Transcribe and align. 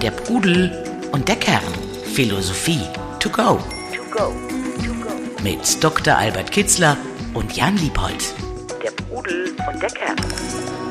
Der 0.00 0.12
Pudel 0.12 0.70
und 1.10 1.26
der 1.26 1.34
Kern. 1.34 1.60
Philosophie 2.14 2.78
to 3.18 3.28
go. 3.28 3.58
Mit 5.42 5.82
Dr. 5.82 6.16
Albert 6.16 6.52
Kitzler 6.52 6.96
und 7.32 7.56
Jan 7.56 7.76
Liebold. 7.78 8.34
Der 8.84 8.92
Pudel 8.92 9.52
und 9.68 9.82
der 9.82 9.90
Kern. 9.90 10.16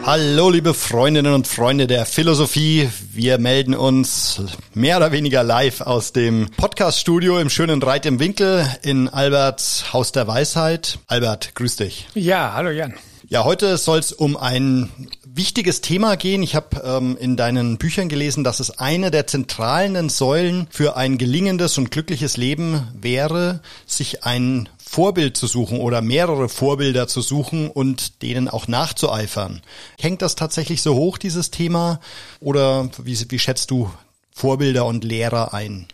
Hallo 0.05 0.49
liebe 0.49 0.73
Freundinnen 0.73 1.33
und 1.33 1.47
Freunde 1.47 1.88
der 1.88 2.06
Philosophie. 2.06 2.90
Wir 3.13 3.38
melden 3.38 3.74
uns 3.74 4.42
mehr 4.74 4.97
oder 4.97 5.13
weniger 5.13 5.44
live 5.44 5.79
aus 5.79 6.12
dem 6.12 6.50
Podcaststudio 6.58 7.40
im 7.40 7.50
schönen 7.50 7.81
Reit 7.81 8.06
im 8.06 8.20
Winkel 8.20 8.68
in 8.81 9.08
Alberts 9.08 9.94
Haus 9.94 10.12
der 10.12 10.28
Weisheit. 10.28 11.00
Albert, 11.08 11.56
grüß 11.56 11.78
dich. 11.78 12.10
Ja, 12.15 12.52
hallo 12.54 12.72
Jan. 12.72 12.96
Ja, 13.29 13.46
heute 13.46 13.78
soll 13.78 14.00
es 14.00 14.12
um 14.12 14.36
ein 14.36 14.90
wichtiges 15.36 15.81
Thema 15.81 16.16
gehen. 16.16 16.44
Ich 16.44 16.55
habe 16.55 16.81
ähm, 16.86 17.18
in 17.20 17.36
deinen 17.36 17.78
Büchern 17.78 18.08
gelesen, 18.08 18.44
dass 18.44 18.60
es 18.60 18.78
eine 18.80 19.10
der 19.10 19.26
zentralen 19.28 20.10
Säulen 20.10 20.68
für 20.70 20.96
ein 20.96 21.18
gelingendes 21.18 21.78
und 21.78 21.91
glückliches 21.91 22.38
Leben 22.38 22.88
wäre, 22.94 23.62
sich 23.88 24.24
ein 24.24 24.70
Vorbild 24.77 25.36
zu 25.36 25.48
suchen 25.48 25.80
oder 25.80 26.02
mehrere 26.02 26.50
Vorbilder 26.50 27.08
zu 27.08 27.22
suchen 27.22 27.70
und 27.70 28.22
denen 28.22 28.48
auch 28.48 28.68
nachzueifern. 28.68 29.62
Hängt 30.00 30.22
das 30.22 30.36
tatsächlich 30.36 30.84
so 30.84 30.94
hoch, 30.94 31.18
dieses 31.18 31.50
Thema? 31.50 32.00
Oder 32.40 32.90
wie, 33.04 33.18
wie 33.30 33.40
schätzt 33.40 33.72
du 33.72 33.91
Vorbilder 34.32 34.86
und 34.86 35.04
Lehrer 35.04 35.54
ein? 35.54 35.88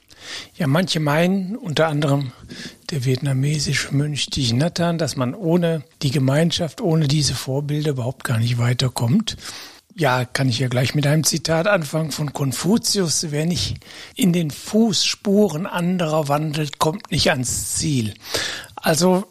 Ja, 0.55 0.67
manche 0.67 0.99
meinen, 0.99 1.55
unter 1.55 1.88
anderem 1.88 2.31
der 2.91 3.05
vietnamesische 3.05 3.93
Mönch 3.93 4.29
Thich 4.29 4.53
Nhat 4.53 4.79
Hanh, 4.79 4.97
dass 4.97 5.15
man 5.15 5.33
ohne 5.33 5.83
die 6.02 6.11
Gemeinschaft, 6.11 6.81
ohne 6.81 7.07
diese 7.07 7.35
Vorbilder 7.35 7.91
überhaupt 7.91 8.23
gar 8.23 8.39
nicht 8.39 8.57
weiterkommt. 8.57 9.38
Ja, 9.95 10.23
kann 10.23 10.47
ich 10.47 10.59
ja 10.59 10.69
gleich 10.69 10.95
mit 10.95 11.05
einem 11.05 11.23
Zitat 11.23 11.67
anfangen 11.67 12.11
von 12.11 12.31
Konfuzius. 12.31 13.27
Wer 13.31 13.45
nicht 13.45 13.77
in 14.16 14.31
den 14.31 14.50
Fußspuren 14.50 15.66
anderer 15.66 16.27
wandelt, 16.27 16.80
kommt 16.80 17.11
nicht 17.11 17.30
ans 17.31 17.75
Ziel. 17.75 18.13
Also 18.75 19.25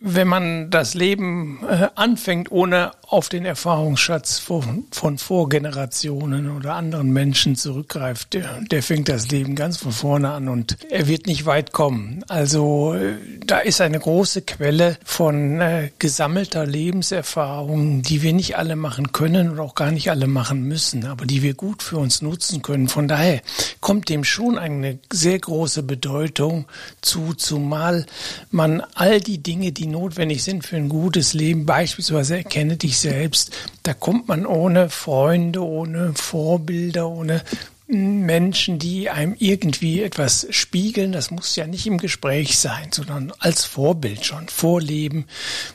wenn 0.00 0.28
man 0.28 0.70
das 0.70 0.94
Leben 0.94 1.60
äh, 1.68 1.88
anfängt, 1.94 2.50
ohne 2.50 2.92
auf 3.08 3.28
den 3.28 3.44
Erfahrungsschatz 3.44 4.38
von, 4.38 4.84
von 4.90 5.18
Vorgenerationen 5.18 6.50
oder 6.50 6.74
anderen 6.74 7.12
Menschen 7.12 7.54
zurückgreift, 7.54 8.34
der, 8.34 8.60
der 8.70 8.82
fängt 8.82 9.08
das 9.08 9.30
Leben 9.30 9.54
ganz 9.54 9.76
von 9.76 9.92
vorne 9.92 10.30
an 10.30 10.48
und 10.48 10.76
er 10.90 11.06
wird 11.06 11.26
nicht 11.26 11.46
weit 11.46 11.72
kommen. 11.72 12.24
Also 12.28 12.94
äh, 12.94 13.14
da 13.44 13.58
ist 13.58 13.80
eine 13.80 13.98
große 13.98 14.42
Quelle 14.42 14.98
von 15.04 15.60
äh, 15.60 15.90
gesammelter 15.98 16.66
Lebenserfahrung, 16.66 18.02
die 18.02 18.22
wir 18.22 18.32
nicht 18.32 18.56
alle 18.56 18.76
machen 18.76 19.12
können 19.12 19.50
und 19.50 19.60
auch 19.60 19.74
gar 19.74 19.92
nicht 19.92 20.10
alle 20.10 20.26
machen 20.26 20.64
müssen, 20.64 21.06
aber 21.06 21.26
die 21.26 21.42
wir 21.42 21.54
gut 21.54 21.82
für 21.82 21.98
uns 21.98 22.22
nutzen 22.22 22.62
können. 22.62 22.88
Von 22.88 23.06
daher 23.06 23.40
kommt 23.80 24.08
dem 24.08 24.24
schon 24.24 24.58
eine 24.58 24.98
sehr 25.12 25.38
große 25.38 25.84
Bedeutung 25.84 26.66
zu, 27.00 27.34
zumal 27.34 28.06
man 28.50 28.82
all 28.94 29.20
die 29.20 29.42
Dinge, 29.42 29.72
die 29.72 29.85
notwendig 29.86 30.42
sind 30.44 30.64
für 30.64 30.76
ein 30.76 30.88
gutes 30.88 31.34
Leben, 31.34 31.66
beispielsweise 31.66 32.38
erkenne 32.38 32.76
dich 32.76 32.98
selbst, 32.98 33.52
da 33.82 33.94
kommt 33.94 34.28
man 34.28 34.46
ohne 34.46 34.90
Freunde, 34.90 35.62
ohne 35.62 36.12
Vorbilder, 36.14 37.08
ohne 37.08 37.42
Menschen, 37.88 38.80
die 38.80 39.10
einem 39.10 39.36
irgendwie 39.38 40.02
etwas 40.02 40.48
spiegeln. 40.50 41.12
Das 41.12 41.30
muss 41.30 41.54
ja 41.54 41.68
nicht 41.68 41.86
im 41.86 41.98
Gespräch 41.98 42.58
sein, 42.58 42.90
sondern 42.90 43.32
als 43.38 43.64
Vorbild 43.64 44.24
schon, 44.24 44.48
vorleben. 44.48 45.26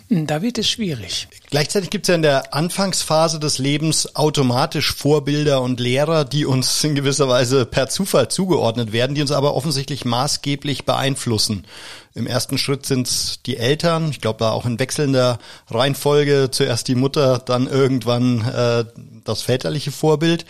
Da 0.10 0.42
wird 0.42 0.58
es 0.58 0.70
schwierig. 0.70 1.30
Gleichzeitig 1.50 1.90
gibt 1.90 2.06
es 2.06 2.10
ja 2.10 2.16
in 2.16 2.22
der 2.22 2.54
Anfangsphase 2.54 3.40
des 3.40 3.60
Lebens 3.60 4.16
automatisch 4.16 4.94
Vorbilder 4.94 5.62
und 5.62 5.80
Lehrer, 5.80 6.26
die 6.26 6.46
uns 6.46 6.84
in 6.84 6.96
gewisser 6.96 7.30
Weise 7.30 7.66
per 7.66 7.88
Zufall 7.88 8.28
zugeordnet 8.28 8.92
werden, 8.92 9.16
die 9.16 9.22
uns 9.22 9.32
aber 9.32 9.56
offensichtlich 9.56 10.04
maßgeblich 10.04 10.86
beeinflussen. 10.86 11.66
Im 12.14 12.28
ersten 12.28 12.58
Schritt 12.58 12.86
sind 12.86 13.08
es 13.08 13.40
die 13.46 13.56
Eltern, 13.56 14.10
ich 14.10 14.20
glaube 14.20 14.40
da 14.40 14.52
auch 14.52 14.66
in 14.66 14.80
wechselnder 14.80 15.40
Reihenfolge, 15.70 16.50
zuerst 16.52 16.90
die 16.90 16.96
Mutter, 16.96 17.40
dann 17.40 17.68
irgendwann 17.68 18.42
äh, 18.42 18.84
das 19.24 19.44
väterliche 19.44 19.92
Vorbild. 19.92 20.46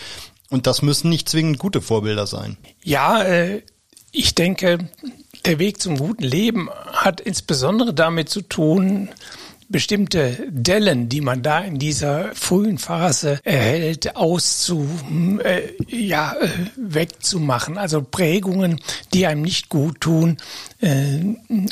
Und 0.52 0.68
das 0.68 0.84
müssen 0.84 1.10
nicht 1.10 1.28
zwingend 1.28 1.58
gute 1.58 1.82
Vorbilder 1.82 2.28
sein. 2.28 2.58
Ja, 2.84 3.24
äh, 3.24 3.64
ich 4.12 4.36
denke, 4.36 4.90
der 5.46 5.58
Weg 5.58 5.82
zum 5.82 5.98
guten 5.98 6.24
Leben 6.24 6.70
hat 6.92 7.22
insbesondere 7.22 7.94
damit 7.94 8.30
zu 8.30 8.42
tun, 8.42 9.10
bestimmte 9.72 10.46
Dellen, 10.50 11.08
die 11.08 11.22
man 11.22 11.42
da 11.42 11.60
in 11.60 11.80
dieser 11.80 12.36
frühen 12.36 12.78
Phase 12.78 13.40
erhält, 13.44 14.16
auszu, 14.18 14.88
äh, 15.44 15.70
ja, 15.88 16.34
äh, 16.34 16.50
wegzumachen. 16.76 17.78
Also 17.78 18.02
Prägungen, 18.02 18.82
die 19.14 19.26
einem 19.26 19.42
nicht 19.42 19.70
gut 19.70 20.02
tun, 20.02 20.38
äh, 20.82 21.20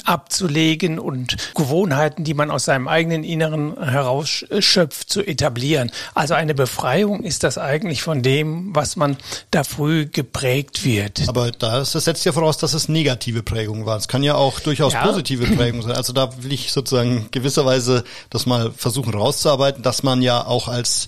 abzulegen 0.06 1.00
und 1.00 1.36
Gewohnheiten, 1.56 2.24
die 2.24 2.34
man 2.34 2.52
aus 2.52 2.66
seinem 2.66 2.88
eigenen 2.88 3.24
Inneren 3.24 3.75
herausschöpft, 3.81 5.09
zu 5.09 5.22
etablieren. 5.22 5.92
Also 6.14 6.34
eine 6.36 6.53
Befreiung 6.53 7.24
ist 7.24 7.44
das 7.44 7.58
eigentlich 7.58 8.02
von 8.02 8.22
dem, 8.22 8.75
was 8.75 8.96
man 8.96 9.18
da 9.52 9.64
früh 9.64 10.06
geprägt 10.06 10.86
wird. 10.86 11.28
Aber 11.28 11.52
das, 11.52 11.92
das 11.92 12.06
setzt 12.06 12.25
ja 12.25 12.31
voraus, 12.31 12.58
dass 12.58 12.74
es 12.74 12.88
negative 12.88 13.44
Prägungen 13.44 13.86
waren. 13.86 14.00
Es 14.00 14.08
kann 14.08 14.24
ja 14.24 14.36
auch 14.36 14.59
durchaus 14.59 14.94
ja. 14.94 15.06
positive 15.06 15.46
Prägungen 15.56 15.84
sein. 15.84 15.96
Also 15.96 16.14
da 16.14 16.30
will 16.44 16.53
ich 16.53 16.72
sozusagen 16.72 17.28
gewisserweise 17.31 17.80
Weise 17.80 18.03
das 18.30 18.46
mal 18.46 18.72
versuchen 18.72 19.14
rauszuarbeiten, 19.14 19.84
dass 19.84 20.03
man 20.03 20.22
ja 20.22 20.46
auch 20.46 20.68
als 20.68 21.08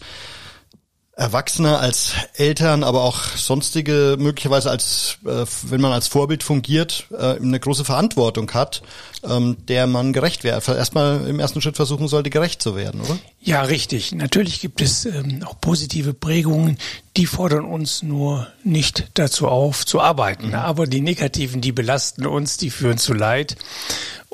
Erwachsene, 1.14 1.78
als 1.78 2.14
Eltern, 2.36 2.84
aber 2.84 3.04
auch 3.04 3.22
sonstige 3.22 4.16
möglicherweise 4.18 4.72
als, 4.72 5.18
äh, 5.26 5.46
wenn 5.64 5.82
man 5.82 5.92
als 5.92 6.08
Vorbild 6.08 6.42
fungiert, 6.42 7.08
äh, 7.12 7.36
eine 7.36 7.60
große 7.60 7.84
Verantwortung 7.84 8.50
hat, 8.52 8.82
ähm, 9.24 9.58
der 9.68 9.88
man 9.88 10.14
gerecht 10.14 10.44
wäre. 10.46 10.62
Erstmal 10.76 11.28
im 11.28 11.40
ersten 11.40 11.62
Schritt 11.62 11.76
versuchen 11.76 12.08
sollte, 12.08 12.30
gerecht 12.30 12.62
zu 12.62 12.78
werden, 12.78 13.02
oder? 13.02 13.18
Ja, 13.42 13.62
richtig. 13.64 14.14
Natürlich 14.14 14.62
gibt 14.62 14.82
es 14.82 15.06
ähm, 15.06 15.44
auch 15.46 15.60
positive 15.60 16.14
Prägungen, 16.14 16.78
die 17.18 17.26
fordern 17.26 17.66
uns 17.66 18.04
nur 18.04 18.48
nicht 18.64 19.10
dazu 19.16 19.50
auf, 19.50 19.86
zu 19.86 20.00
arbeiten. 20.00 20.48
Mhm. 20.48 20.56
Aber 20.56 20.88
die 20.88 21.02
negativen, 21.02 21.60
die 21.60 21.74
belasten 21.74 22.26
uns, 22.26 22.56
die 22.56 22.70
führen 22.70 22.98
zu 22.98 23.14
Leid 23.14 23.58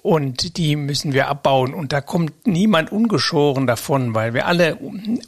und 0.01 0.57
die 0.57 0.75
müssen 0.75 1.13
wir 1.13 1.27
abbauen. 1.27 1.73
Und 1.73 1.91
da 1.91 2.01
kommt 2.01 2.47
niemand 2.47 2.91
ungeschoren 2.91 3.67
davon, 3.67 4.13
weil 4.13 4.33
wir 4.33 4.47
alle 4.47 4.77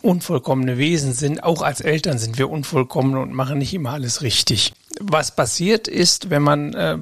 unvollkommene 0.01 0.77
Wesen 0.77 1.13
sind. 1.13 1.43
Auch 1.43 1.61
als 1.61 1.81
Eltern 1.81 2.17
sind 2.17 2.37
wir 2.37 2.49
unvollkommen 2.49 3.17
und 3.17 3.33
machen 3.33 3.57
nicht 3.57 3.73
immer 3.73 3.91
alles 3.91 4.21
richtig. 4.21 4.73
Was 4.99 5.35
passiert 5.35 5.87
ist, 5.87 6.29
wenn 6.29 6.43
man 6.43 6.73
äh, 6.73 6.97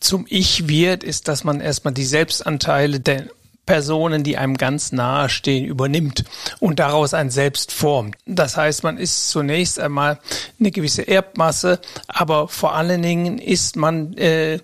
zum 0.00 0.26
Ich 0.28 0.68
wird, 0.68 1.04
ist, 1.04 1.28
dass 1.28 1.44
man 1.44 1.60
erstmal 1.60 1.94
die 1.94 2.04
Selbstanteile 2.04 3.00
der 3.00 3.26
Personen, 3.68 4.22
die 4.22 4.38
einem 4.38 4.56
ganz 4.56 4.92
nahe 4.92 5.28
stehen, 5.28 5.66
übernimmt 5.66 6.24
und 6.58 6.78
daraus 6.78 7.12
ein 7.12 7.30
Selbst 7.30 7.70
formt. 7.70 8.16
Das 8.24 8.56
heißt, 8.56 8.82
man 8.82 8.96
ist 8.96 9.28
zunächst 9.28 9.78
einmal 9.78 10.18
eine 10.58 10.70
gewisse 10.70 11.06
Erbmasse, 11.06 11.78
aber 12.06 12.48
vor 12.48 12.74
allen 12.74 13.02
Dingen 13.02 13.38
ist 13.38 13.76
man 13.76 14.16
äh, 14.16 14.58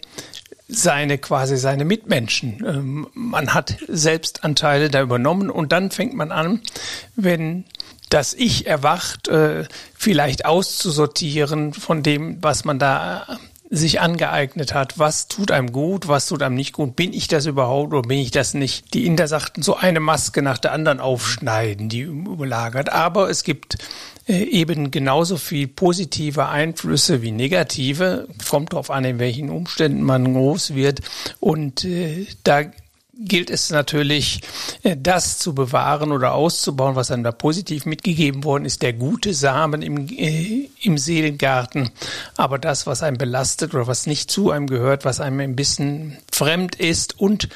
seine 0.69 1.19
quasi 1.19 1.57
seine 1.57 1.85
Mitmenschen. 1.85 2.65
Ähm, 2.67 3.07
man 3.13 3.53
hat 3.55 3.77
Selbstanteile 3.89 4.91
da 4.91 5.03
übernommen 5.03 5.51
und 5.51 5.73
dann 5.73 5.91
fängt 5.91 6.15
man 6.15 6.33
an, 6.33 6.61
wenn 7.17 7.65
das 8.11 8.35
Ich 8.35 8.67
erwacht, 8.67 9.29
äh, 9.29 9.65
vielleicht 9.95 10.47
auszusortieren 10.47 11.75
von 11.75 12.03
dem, 12.03 12.39
was 12.43 12.65
man 12.65 12.79
da 12.79 13.39
sich 13.71 14.01
angeeignet 14.01 14.73
hat. 14.75 14.99
Was 14.99 15.29
tut 15.29 15.51
einem 15.51 15.73
gut, 15.73 16.07
was 16.07 16.27
tut 16.27 16.43
einem 16.43 16.55
nicht 16.55 16.73
gut? 16.73 16.97
Bin 16.97 17.13
ich 17.13 17.29
das 17.29 17.47
überhaupt 17.47 17.93
oder 17.93 18.03
bin 18.03 18.19
ich 18.19 18.31
das 18.31 18.55
nicht? 18.55 18.95
Die 18.95 19.07
Inder 19.07 19.27
sagten, 19.27 19.63
so 19.63 19.77
eine 19.77 20.01
Maske 20.01 20.43
nach 20.43 20.59
der 20.59 20.73
anderen 20.73 21.01
aufschneiden, 21.01 21.89
die 21.89 22.03
überlagert. 22.03 22.91
Aber 22.91 23.31
es 23.31 23.43
gibt 23.43 23.79
eben 24.33 24.91
genauso 24.91 25.37
viel 25.37 25.69
positive 25.69 26.49
Einflüsse 26.49 27.23
wie 27.23 27.33
negative. 27.33 28.29
Kommt 28.49 28.73
darauf 28.73 28.91
an, 28.91 29.05
in 29.05 29.19
welchen 29.19 29.51
Umständen 29.51 30.03
man 30.03 30.33
groß 30.33 30.75
wird. 30.75 31.01
Und 31.41 31.85
äh, 31.85 32.27
da 32.43 32.63
gilt 33.19 33.51
es 33.51 33.71
natürlich, 33.71 34.41
äh, 34.83 34.97
das 34.99 35.39
zu 35.39 35.55
bewahren 35.55 36.13
oder 36.13 36.35
auszubauen, 36.35 36.97
was 36.97 37.11
einem 37.11 37.25
da 37.25 37.33
positiv 37.33 37.87
mitgegeben 37.87 38.45
worden 38.45 38.65
ist, 38.65 38.83
der 38.83 38.93
gute 38.93 39.35
Samen 39.35 39.83
im, 39.83 40.09
äh, 40.09 40.69
im 40.83 40.99
Seelengarten. 40.99 41.91
Aber 42.37 42.59
das, 42.59 42.87
was 42.87 43.03
einem 43.03 43.19
belastet 43.19 43.75
oder 43.75 43.87
was 43.87 44.07
nicht 44.07 44.31
zu 44.31 44.51
einem 44.51 44.67
gehört, 44.67 45.05
was 45.05 45.21
einem 45.21 45.41
ein 45.41 45.57
bisschen 45.57 46.19
fremd 46.31 46.77
ist 46.77 47.19
und 47.19 47.49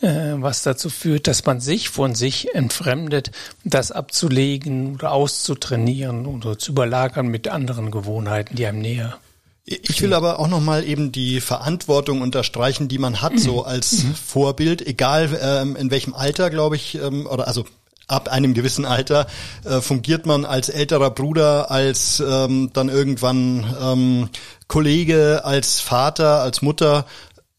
äh, 0.00 0.34
was 0.36 0.62
dazu 0.62 0.90
führt, 0.90 1.26
dass 1.26 1.44
man 1.44 1.60
sich 1.60 1.88
von 1.88 2.14
sich 2.14 2.54
entfremdet, 2.54 3.30
das 3.64 3.92
abzulegen 3.92 4.94
oder 4.94 5.12
auszutrainieren 5.12 6.26
oder 6.26 6.58
zu 6.58 6.72
überlagern 6.72 7.28
mit 7.28 7.48
anderen 7.48 7.90
Gewohnheiten, 7.90 8.56
die 8.56 8.66
einem 8.66 8.80
näher 8.80 9.18
ich 9.66 10.00
will 10.00 10.14
aber 10.14 10.38
auch 10.38 10.46
nochmal 10.46 10.84
eben 10.84 11.10
die 11.10 11.40
Verantwortung 11.40 12.20
unterstreichen, 12.20 12.86
die 12.86 12.98
man 12.98 13.20
hat, 13.20 13.38
so 13.38 13.64
als 13.64 14.04
mhm. 14.04 14.14
Vorbild, 14.14 14.86
egal 14.86 15.36
ähm, 15.42 15.74
in 15.74 15.90
welchem 15.90 16.14
Alter, 16.14 16.50
glaube 16.50 16.76
ich, 16.76 16.94
ähm, 16.94 17.26
oder 17.26 17.48
also 17.48 17.66
ab 18.06 18.28
einem 18.28 18.54
gewissen 18.54 18.84
Alter 18.84 19.26
äh, 19.64 19.80
fungiert 19.80 20.24
man 20.24 20.44
als 20.44 20.68
älterer 20.68 21.10
Bruder, 21.10 21.70
als 21.72 22.22
ähm, 22.24 22.70
dann 22.72 22.88
irgendwann 22.88 23.66
ähm, 23.82 24.28
Kollege, 24.68 25.44
als 25.44 25.80
Vater, 25.80 26.42
als 26.42 26.62
Mutter 26.62 27.04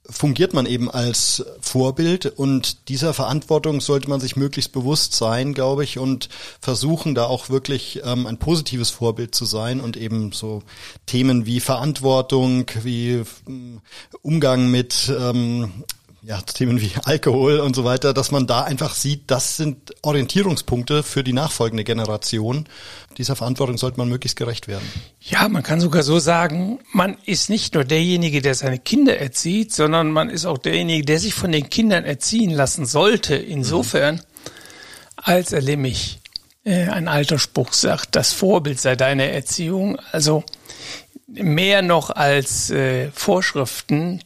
fungiert 0.10 0.54
man 0.54 0.66
eben 0.66 0.90
als 0.90 1.46
Vorbild 1.60 2.26
und 2.26 2.90
dieser 2.90 3.14
Verantwortung 3.14 3.82
sollte 3.82 4.10
man 4.10 4.20
sich 4.20 4.36
möglichst 4.36 4.72
bewusst 4.72 5.14
sein, 5.14 5.54
glaube 5.54 5.84
ich, 5.84 6.00
und 6.00 6.30
versuchen 6.62 7.16
da 7.16 7.26
auch 7.26 7.50
wirklich 7.50 8.02
ähm, 8.06 8.26
ein 8.26 8.38
positives 8.38 8.90
Vorbild 8.90 9.36
zu 9.36 9.46
sein 9.46 9.80
und 9.80 9.98
eben 9.98 10.32
so 10.32 10.64
Themen 11.06 11.46
wie 11.46 11.60
Verantwortung, 11.60 12.66
wie 12.84 13.24
ähm, 13.48 13.82
Umgang 14.22 14.72
mit 14.72 15.12
ähm, 15.20 15.84
ja, 16.28 16.42
Themen 16.42 16.82
wie 16.82 16.92
Alkohol 17.06 17.62
und 17.62 17.74
so 17.74 17.86
weiter, 17.86 18.14
dass 18.14 18.32
man 18.32 18.48
da 18.48 18.64
einfach 18.64 18.96
sieht, 18.96 19.32
das 19.32 19.56
sind 19.56 19.96
Orientierungspunkte 20.02 21.02
für 21.02 21.24
die 21.24 21.32
nachfolgende 21.32 21.86
Generation. 21.86 22.68
Dieser 23.18 23.38
Verantwortung 23.38 23.78
sollte 23.78 23.98
man 23.98 24.10
möglichst 24.10 24.36
gerecht 24.36 24.68
werden. 24.68 24.84
Ja, 25.22 25.48
man 25.48 25.64
kann 25.64 25.80
sogar 25.80 26.04
so 26.04 26.20
sagen, 26.20 26.80
man 26.92 27.16
ist 27.24 27.50
nicht 27.50 27.76
nur 27.76 27.86
derjenige, 27.86 28.42
der 28.42 28.56
seine 28.56 28.78
Kinder 28.78 29.18
erzieht, 29.18 29.74
sondern 29.74 30.12
man 30.12 30.30
ist 30.30 30.46
auch 30.46 30.58
derjenige, 30.58 31.06
der 31.06 31.20
sich 31.20 31.34
von 31.34 31.54
den 31.54 31.70
Kindern 31.70 32.04
erziehen 32.04 32.52
lassen 32.52 32.86
sollte. 32.86 33.36
Insofern, 33.36 34.16
mhm. 34.16 34.22
als 35.16 35.54
er 35.54 35.62
nämlich 35.62 36.20
äh, 36.66 36.90
ein 36.90 37.08
alter 37.08 37.40
Spruch 37.40 37.72
sagt, 37.72 38.18
das 38.18 38.34
Vorbild 38.34 38.82
sei 38.82 38.98
deine 38.98 39.32
Erziehung. 39.32 39.98
Also 40.12 40.44
mehr 41.28 41.82
noch 41.82 42.10
als 42.10 42.70
äh, 42.70 43.12
Vorschriften 43.14 44.20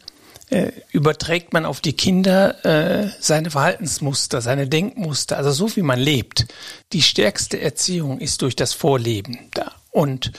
äh, 0.51 0.71
überträgt 0.92 1.53
man 1.53 1.65
auf 1.65 1.81
die 1.81 1.94
Kinder 1.94 2.63
äh, 2.65 3.09
seine 3.19 3.50
Verhaltensmuster, 3.50 4.42
seine 4.42 4.68
Denkmuster, 4.68 5.38
also 5.38 5.51
so 5.51 5.75
wie 5.75 5.81
man 5.81 6.00
lebt. 6.00 6.45
Die 6.94 7.01
stärkste 7.01 7.59
Erziehung 7.59 8.19
ist 8.19 8.42
durch 8.42 8.56
das 8.56 8.74
Vorleben 8.74 9.39
da. 9.53 9.71
Und 9.92 10.31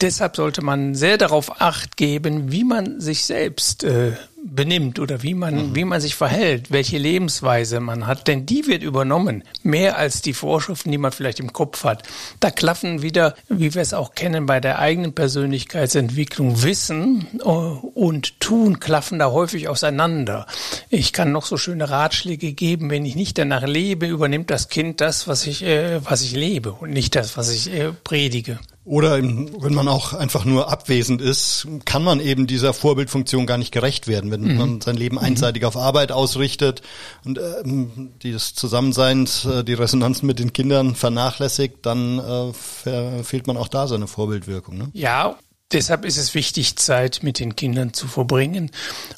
deshalb 0.00 0.36
sollte 0.36 0.62
man 0.62 0.94
sehr 0.94 1.18
darauf 1.18 1.60
acht 1.60 1.96
geben, 1.96 2.52
wie 2.52 2.64
man 2.64 3.00
sich 3.00 3.24
selbst 3.24 3.84
äh, 3.84 4.12
benimmt 4.44 4.98
oder 4.98 5.22
wie 5.22 5.34
man, 5.34 5.70
mhm. 5.70 5.74
wie 5.74 5.84
man 5.84 6.00
sich 6.00 6.14
verhält, 6.14 6.70
welche 6.70 6.98
Lebensweise 6.98 7.80
man 7.80 8.06
hat, 8.06 8.28
denn 8.28 8.44
die 8.44 8.66
wird 8.66 8.82
übernommen, 8.82 9.42
mehr 9.62 9.96
als 9.96 10.20
die 10.20 10.34
Vorschriften, 10.34 10.90
die 10.90 10.98
man 10.98 11.12
vielleicht 11.12 11.40
im 11.40 11.52
Kopf 11.52 11.84
hat. 11.84 12.02
Da 12.40 12.50
klaffen 12.50 13.02
wieder, 13.02 13.34
wie 13.48 13.74
wir 13.74 13.82
es 13.82 13.94
auch 13.94 14.14
kennen 14.14 14.46
bei 14.46 14.60
der 14.60 14.78
eigenen 14.78 15.14
Persönlichkeitsentwicklung, 15.14 16.62
Wissen 16.62 17.26
äh, 17.40 17.44
und 17.44 18.40
Tun 18.40 18.80
klaffen 18.80 19.18
da 19.18 19.30
häufig 19.30 19.68
auseinander. 19.68 20.46
Ich 20.90 21.12
kann 21.12 21.32
noch 21.32 21.46
so 21.46 21.56
schöne 21.56 21.88
Ratschläge 21.88 22.52
geben, 22.52 22.90
wenn 22.90 23.06
ich 23.06 23.16
nicht 23.16 23.38
danach 23.38 23.66
lebe, 23.66 24.06
übernimmt 24.06 24.50
das 24.50 24.68
Kind 24.68 25.00
das, 25.00 25.26
was 25.26 25.46
ich, 25.46 25.62
äh, 25.62 26.04
was 26.04 26.22
ich 26.22 26.32
lebe 26.32 26.72
und 26.72 26.90
nicht 26.90 27.14
das, 27.14 27.36
was 27.36 27.50
ich 27.50 27.72
äh, 27.72 27.92
predige. 28.04 28.58
Oder 28.86 29.22
wenn 29.22 29.72
man 29.72 29.88
auch 29.88 30.12
einfach 30.12 30.44
nur 30.44 30.70
abwesend 30.70 31.22
ist, 31.22 31.66
kann 31.86 32.04
man 32.04 32.20
eben 32.20 32.46
dieser 32.46 32.74
Vorbildfunktion 32.74 33.46
gar 33.46 33.56
nicht 33.56 33.72
gerecht 33.72 34.08
werden, 34.08 34.30
wenn 34.42 34.52
mhm. 34.52 34.58
man 34.58 34.80
sein 34.80 34.96
Leben 34.96 35.16
mhm. 35.16 35.22
einseitig 35.22 35.64
auf 35.64 35.76
Arbeit 35.76 36.12
ausrichtet 36.12 36.82
und 37.24 37.38
ähm, 37.38 38.12
dieses 38.22 38.54
Zusammensein, 38.54 39.28
äh, 39.44 39.64
die 39.64 39.74
Resonanzen 39.74 40.26
mit 40.26 40.38
den 40.38 40.52
Kindern 40.52 40.94
vernachlässigt, 40.94 41.78
dann 41.82 42.18
äh, 42.18 43.22
fehlt 43.22 43.46
man 43.46 43.56
auch 43.56 43.68
da 43.68 43.86
seine 43.86 44.06
Vorbildwirkung. 44.06 44.78
Ne? 44.78 44.88
Ja, 44.92 45.36
Deshalb 45.72 46.04
ist 46.04 46.18
es 46.18 46.34
wichtig, 46.34 46.76
Zeit 46.76 47.20
mit 47.22 47.40
den 47.40 47.56
Kindern 47.56 47.94
zu 47.94 48.06
verbringen 48.06 48.70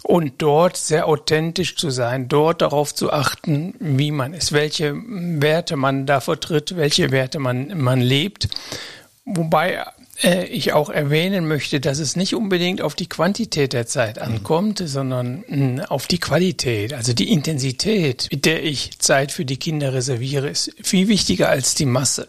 und 0.02 0.34
dort 0.38 0.78
sehr 0.78 1.06
authentisch 1.06 1.76
zu 1.76 1.90
sein, 1.90 2.28
dort 2.28 2.62
darauf 2.62 2.94
zu 2.94 3.12
achten, 3.12 3.74
wie 3.78 4.10
man 4.10 4.32
ist, 4.32 4.52
welche 4.52 4.94
Werte 4.96 5.76
man 5.76 6.06
da 6.06 6.20
vertritt, 6.20 6.76
welche 6.76 7.10
Werte 7.10 7.40
man, 7.40 7.76
man 7.76 8.00
lebt 8.00 8.48
Wobei 9.26 9.84
ich 10.22 10.72
auch 10.72 10.88
erwähnen 10.88 11.46
möchte, 11.46 11.80
dass 11.80 11.98
es 11.98 12.16
nicht 12.16 12.34
unbedingt 12.34 12.80
auf 12.80 12.94
die 12.94 13.08
Quantität 13.08 13.72
der 13.72 13.86
Zeit 13.86 14.18
ankommt, 14.18 14.80
mhm. 14.80 14.86
sondern 14.86 15.44
hm, 15.46 15.80
auf 15.80 16.06
die 16.06 16.18
Qualität. 16.18 16.94
Also 16.94 17.12
die 17.12 17.30
Intensität, 17.30 18.28
mit 18.30 18.46
der 18.46 18.64
ich 18.64 18.98
Zeit 18.98 19.32
für 19.32 19.44
die 19.44 19.58
Kinder 19.58 19.92
reserviere, 19.92 20.48
ist 20.48 20.72
viel 20.82 21.08
wichtiger 21.08 21.48
als 21.48 21.74
die 21.74 21.86
Masse. 21.86 22.28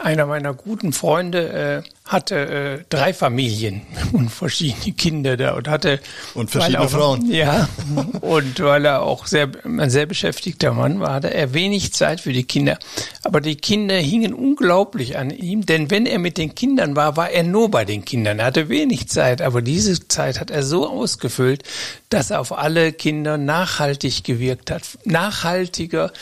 Einer 0.00 0.26
meiner 0.26 0.54
guten 0.54 0.92
Freunde 0.92 1.82
äh, 1.84 1.88
hatte 2.04 2.36
äh, 2.36 2.84
drei 2.88 3.12
Familien 3.12 3.82
und 4.12 4.30
verschiedene 4.30 4.94
Kinder 4.94 5.36
da 5.36 5.52
und 5.52 5.68
hatte 5.68 6.00
und 6.34 6.50
verschiedene 6.50 6.84
auch, 6.84 6.90
Frauen. 6.90 7.30
Ja, 7.30 7.68
und 8.20 8.58
weil 8.60 8.86
er 8.86 9.02
auch 9.02 9.26
sehr 9.26 9.50
ein 9.64 9.90
sehr 9.90 10.06
beschäftigter 10.06 10.72
Mann 10.72 10.98
war, 10.98 11.14
hatte 11.14 11.32
er 11.32 11.52
wenig 11.52 11.92
Zeit 11.92 12.20
für 12.20 12.32
die 12.32 12.44
Kinder. 12.44 12.78
Aber 13.22 13.40
die 13.40 13.56
Kinder 13.56 13.96
hingen 13.96 14.32
unglaublich 14.32 15.18
an 15.18 15.30
ihm, 15.30 15.66
denn 15.66 15.90
wenn 15.90 16.06
er 16.06 16.18
mit 16.18 16.38
den 16.38 16.54
Kindern 16.54 16.96
war, 16.96 17.16
war 17.16 17.30
er 17.30 17.42
nur 17.42 17.70
bei 17.70 17.84
den 17.84 18.04
Kindern. 18.04 18.38
Er 18.38 18.46
hatte 18.46 18.68
wenig 18.68 19.08
Zeit, 19.08 19.42
aber 19.42 19.62
diese 19.62 20.08
Zeit 20.08 20.40
hat 20.40 20.50
er 20.50 20.62
so 20.62 20.88
ausgefüllt, 20.88 21.62
dass 22.08 22.30
er 22.30 22.40
auf 22.40 22.56
alle 22.56 22.92
Kinder 22.92 23.38
nachhaltig 23.38 24.24
gewirkt 24.24 24.70
hat, 24.70 24.82
nachhaltiger 25.04 26.12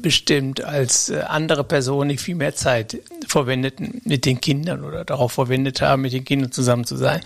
bestimmt 0.00 0.62
als 0.62 1.10
äh, 1.10 1.20
andere 1.20 1.64
Personen, 1.64 2.10
die 2.10 2.16
viel 2.16 2.34
mehr 2.34 2.54
Zeit 2.54 2.98
verwendeten 3.26 4.00
mit 4.04 4.24
den 4.24 4.40
Kindern 4.40 4.84
oder 4.84 5.04
darauf 5.04 5.32
verwendet 5.32 5.80
haben, 5.80 6.02
mit 6.02 6.12
den 6.12 6.24
Kindern 6.24 6.52
zusammen 6.52 6.84
zu 6.84 6.96
sein. 6.96 7.20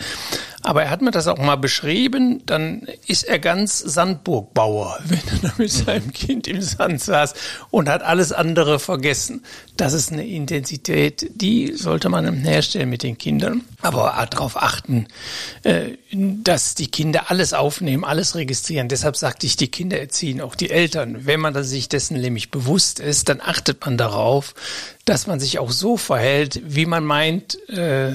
Aber 0.63 0.83
er 0.83 0.91
hat 0.91 1.03
mir 1.03 1.11
das 1.11 1.29
auch 1.29 1.37
mal 1.37 1.57
beschrieben, 1.57 2.43
dann 2.47 2.89
ist 3.07 3.25
er 3.25 3.39
ganz 3.39 3.79
Sandburgbauer, 3.79 4.99
wenn 5.05 5.21
er 5.43 5.53
mit 5.59 5.73
mhm. 5.73 5.85
seinem 5.85 6.13
Kind 6.13 6.49
im 6.49 6.63
Sand 6.63 7.03
saß 7.03 7.35
und 7.71 7.89
hat 7.89 8.03
alles 8.03 8.33
andere 8.33 8.79
vergessen. 8.79 9.43
Das 9.77 9.93
ist 9.93 10.11
eine 10.11 10.27
Intensität, 10.27 11.31
die 11.35 11.75
sollte 11.75 12.09
man 12.09 12.33
herstellen 12.45 12.89
mit 12.89 13.03
den 13.03 13.19
Kindern. 13.19 13.63
Aber 13.83 14.27
darauf 14.31 14.57
achten, 14.57 15.07
äh, 15.65 15.99
dass 16.11 16.75
die 16.75 16.87
Kinder 16.87 17.31
alles 17.31 17.53
aufnehmen, 17.53 18.05
alles 18.05 18.35
registrieren. 18.35 18.89
Deshalb 18.89 19.17
sagte 19.17 19.47
ich, 19.47 19.57
die 19.57 19.69
Kinder 19.69 20.01
erziehen 20.01 20.41
auch 20.41 20.55
die 20.55 20.71
Eltern. 20.71 21.27
Wenn 21.27 21.41
man 21.41 21.53
sich 21.63 21.89
dessen 21.89 22.21
nämlich 22.21 22.51
bewusst 22.51 22.99
ist, 22.99 23.29
dann 23.29 23.41
achtet 23.41 23.85
man 23.85 23.97
darauf, 23.97 24.55
dass 25.05 25.27
man 25.27 25.39
sich 25.39 25.59
auch 25.59 25.71
so 25.71 25.97
verhält, 25.97 26.61
wie 26.65 26.87
man 26.87 27.05
meint, 27.05 27.57
äh, 27.69 28.15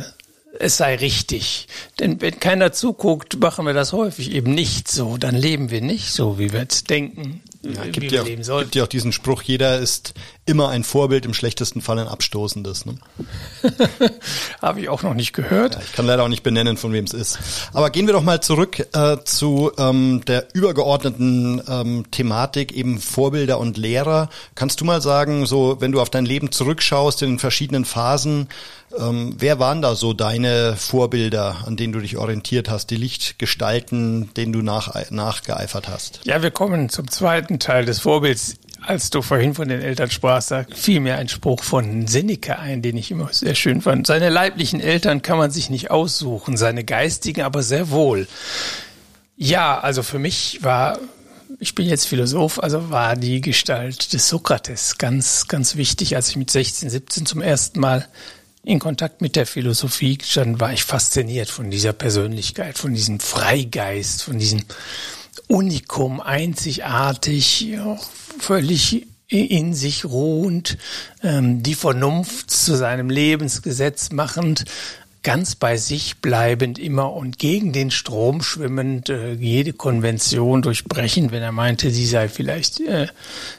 es 0.58 0.78
sei 0.78 0.96
richtig. 0.96 1.68
Denn 2.00 2.20
wenn 2.22 2.40
keiner 2.40 2.72
zuguckt, 2.72 3.40
machen 3.40 3.66
wir 3.66 3.74
das 3.74 3.94
häufig 3.94 4.32
eben 4.32 4.54
nicht 4.54 4.90
so. 4.90 5.18
Dann 5.18 5.36
leben 5.36 5.70
wir 5.70 5.82
nicht 5.82 6.12
so, 6.12 6.40
wie 6.40 6.52
wir 6.52 6.66
es 6.68 6.84
denken, 6.84 7.42
ja, 7.62 7.86
wie 7.86 7.92
gibt 7.92 8.12
wir 8.12 8.20
ja 8.20 8.24
leben 8.24 8.44
sollen. 8.44 8.66
gibt 8.66 8.76
ja 8.76 8.84
auch 8.84 8.88
diesen 8.88 9.12
Spruch, 9.12 9.42
jeder 9.44 9.80
ist 9.80 10.14
immer 10.50 10.70
ein 10.70 10.84
Vorbild, 10.84 11.26
im 11.26 11.34
schlechtesten 11.34 11.82
Fall 11.82 12.00
ein 12.00 12.08
abstoßendes. 12.08 12.86
Ne? 12.86 12.96
Habe 14.62 14.82
ich 14.82 14.90
auch 14.90 15.04
noch 15.04 15.14
nicht 15.14 15.34
gehört. 15.34 15.76
Ja, 15.76 15.82
ich 15.82 15.94
kann 15.94 16.06
leider 16.06 16.24
auch 16.24 16.28
nicht 16.28 16.44
benennen, 16.44 16.76
von 16.76 16.92
wem 16.92 17.06
es 17.06 17.14
ist. 17.14 17.40
Aber 17.74 17.92
gehen 17.92 18.08
wir 18.08 18.14
doch 18.14 18.24
mal 18.24 18.42
zurück 18.42 18.80
äh, 18.94 19.18
zu 19.24 19.72
ähm, 19.78 20.24
der 20.28 20.48
übergeordneten 20.54 21.62
ähm, 21.70 22.06
Thematik, 22.12 22.72
eben 22.72 23.00
Vorbilder 23.00 23.60
und 23.60 23.78
Lehrer. 23.78 24.30
Kannst 24.56 24.82
du 24.82 24.86
mal 24.86 25.02
sagen, 25.02 25.46
so 25.46 25.78
wenn 25.80 25.92
du 25.92 26.02
auf 26.02 26.10
dein 26.10 26.26
Leben 26.26 26.52
zurückschaust 26.52 27.22
in 27.22 27.34
den 27.34 27.40
verschiedenen 27.40 27.86
Phasen, 27.86 28.50
ähm, 28.98 29.36
wer 29.38 29.60
waren 29.60 29.82
da 29.82 29.96
so 29.96 30.14
deine 30.14 30.76
Vorbilder, 30.76 31.58
an 31.66 31.78
denen 31.78 31.94
du 31.94 32.00
dich 32.00 32.18
orientiert 32.18 32.70
hast, 32.70 32.90
die 32.90 32.96
Lichtgestalten, 32.96 34.34
denen 34.34 34.52
du 34.52 34.62
nach, 34.62 35.10
nachgeeifert 35.12 35.88
hast? 35.88 36.22
Ja, 36.24 36.42
wir 36.42 36.52
kommen 36.52 36.90
zum 36.90 37.10
zweiten 37.10 37.60
Teil 37.60 37.86
des 37.86 38.00
Vorbilds. 38.00 38.56
Als 38.82 39.10
du 39.10 39.22
vorhin 39.22 39.54
von 39.54 39.68
den 39.68 39.82
Eltern 39.82 40.10
sprachst, 40.10 40.52
da 40.52 40.66
fiel 40.74 41.00
mir 41.00 41.18
ein 41.18 41.30
Spruch 41.30 41.64
von 41.64 42.08
Seneca 42.08 42.56
ein, 42.56 42.82
den 42.82 42.98
ich 42.98 43.12
immer 43.12 43.32
sehr 43.32 43.56
schön 43.56 43.82
fand. 43.82 44.08
Seine 44.08 44.30
leiblichen 44.30 44.80
Eltern 44.80 45.22
kann 45.22 45.38
man 45.38 45.52
sich 45.52 45.70
nicht 45.70 45.92
aussuchen, 45.92 46.58
seine 46.58 46.84
geistigen 46.84 47.42
aber 47.42 47.64
sehr 47.64 47.90
wohl. 47.90 48.28
Ja, 49.38 49.80
also 49.80 50.04
für 50.04 50.20
mich 50.20 50.60
war 50.64 51.00
ich 51.60 51.76
bin 51.76 51.88
jetzt 51.88 52.06
Philosoph, 52.06 52.60
also 52.60 52.90
war 52.90 53.16
die 53.16 53.42
Gestalt 53.42 54.14
des 54.14 54.30
Sokrates 54.30 54.98
ganz, 54.98 55.48
ganz 55.48 55.76
wichtig, 55.76 56.16
als 56.16 56.30
ich 56.30 56.38
mit 56.38 56.50
16, 56.50 56.90
17 56.90 57.26
zum 57.26 57.42
ersten 57.42 57.80
Mal 57.80 58.08
in 58.64 58.80
Kontakt 58.80 59.22
mit 59.22 59.36
der 59.36 59.46
Philosophie 59.46 60.18
stand, 60.24 60.60
war 60.60 60.72
ich 60.72 60.84
fasziniert 60.84 61.50
von 61.50 61.72
dieser 61.72 61.94
Persönlichkeit, 61.94 62.78
von 62.78 62.94
diesem 62.94 63.20
Freigeist, 63.20 64.24
von 64.24 64.38
diesem 64.38 64.64
Unikum, 65.50 66.22
einzigartig, 66.22 67.76
völlig 68.40 69.08
in 69.28 69.74
sich 69.74 70.06
ruhend, 70.06 70.78
ähm, 71.24 71.64
die 71.64 71.74
Vernunft 71.74 72.52
zu 72.52 72.76
seinem 72.76 73.10
Lebensgesetz 73.10 74.12
machend, 74.12 74.66
ganz 75.24 75.56
bei 75.56 75.76
sich 75.76 76.18
bleibend 76.18 76.78
immer 76.78 77.14
und 77.14 77.40
gegen 77.40 77.74
den 77.74 77.90
Strom 77.90 78.44
schwimmend, 78.44 79.10
äh, 79.10 79.34
jede 79.34 79.74
Konvention 79.74 80.62
durchbrechen, 80.62 81.32
wenn 81.32 81.42
er 81.42 81.52
meinte, 81.52 81.90
sie 81.90 82.06
sei 82.06 82.30
vielleicht 82.30 82.80
äh, 82.82 83.08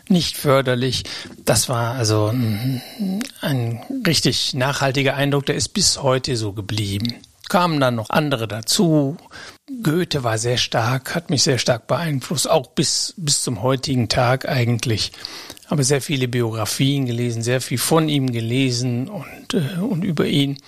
nicht 0.08 0.36
förderlich. 0.36 1.02
Das 1.44 1.68
war 1.68 1.94
also 1.94 2.32
ein 3.40 3.80
richtig 4.06 4.54
nachhaltiger 4.54 5.16
Eindruck, 5.16 5.46
der 5.46 5.56
ist 5.56 5.70
bis 5.70 6.00
heute 6.00 6.36
so 6.36 6.52
geblieben. 6.52 7.16
Kamen 7.50 7.80
dann 7.80 7.96
noch 7.96 8.08
andere 8.08 8.48
dazu. 8.48 9.18
Goethe 9.82 10.24
war 10.24 10.38
sehr 10.38 10.56
stark, 10.56 11.14
hat 11.14 11.28
mich 11.28 11.42
sehr 11.42 11.58
stark 11.58 11.86
beeinflusst, 11.86 12.48
auch 12.48 12.68
bis, 12.68 13.12
bis 13.18 13.42
zum 13.42 13.60
heutigen 13.60 14.08
Tag 14.08 14.48
eigentlich. 14.48 15.12
Habe 15.66 15.84
sehr 15.84 16.00
viele 16.00 16.28
Biografien 16.28 17.04
gelesen, 17.04 17.42
sehr 17.42 17.60
viel 17.60 17.78
von 17.78 18.08
ihm 18.08 18.32
gelesen 18.32 19.08
und, 19.08 19.54
äh, 19.54 19.78
und 19.78 20.02
über 20.02 20.26
ihn. 20.26 20.58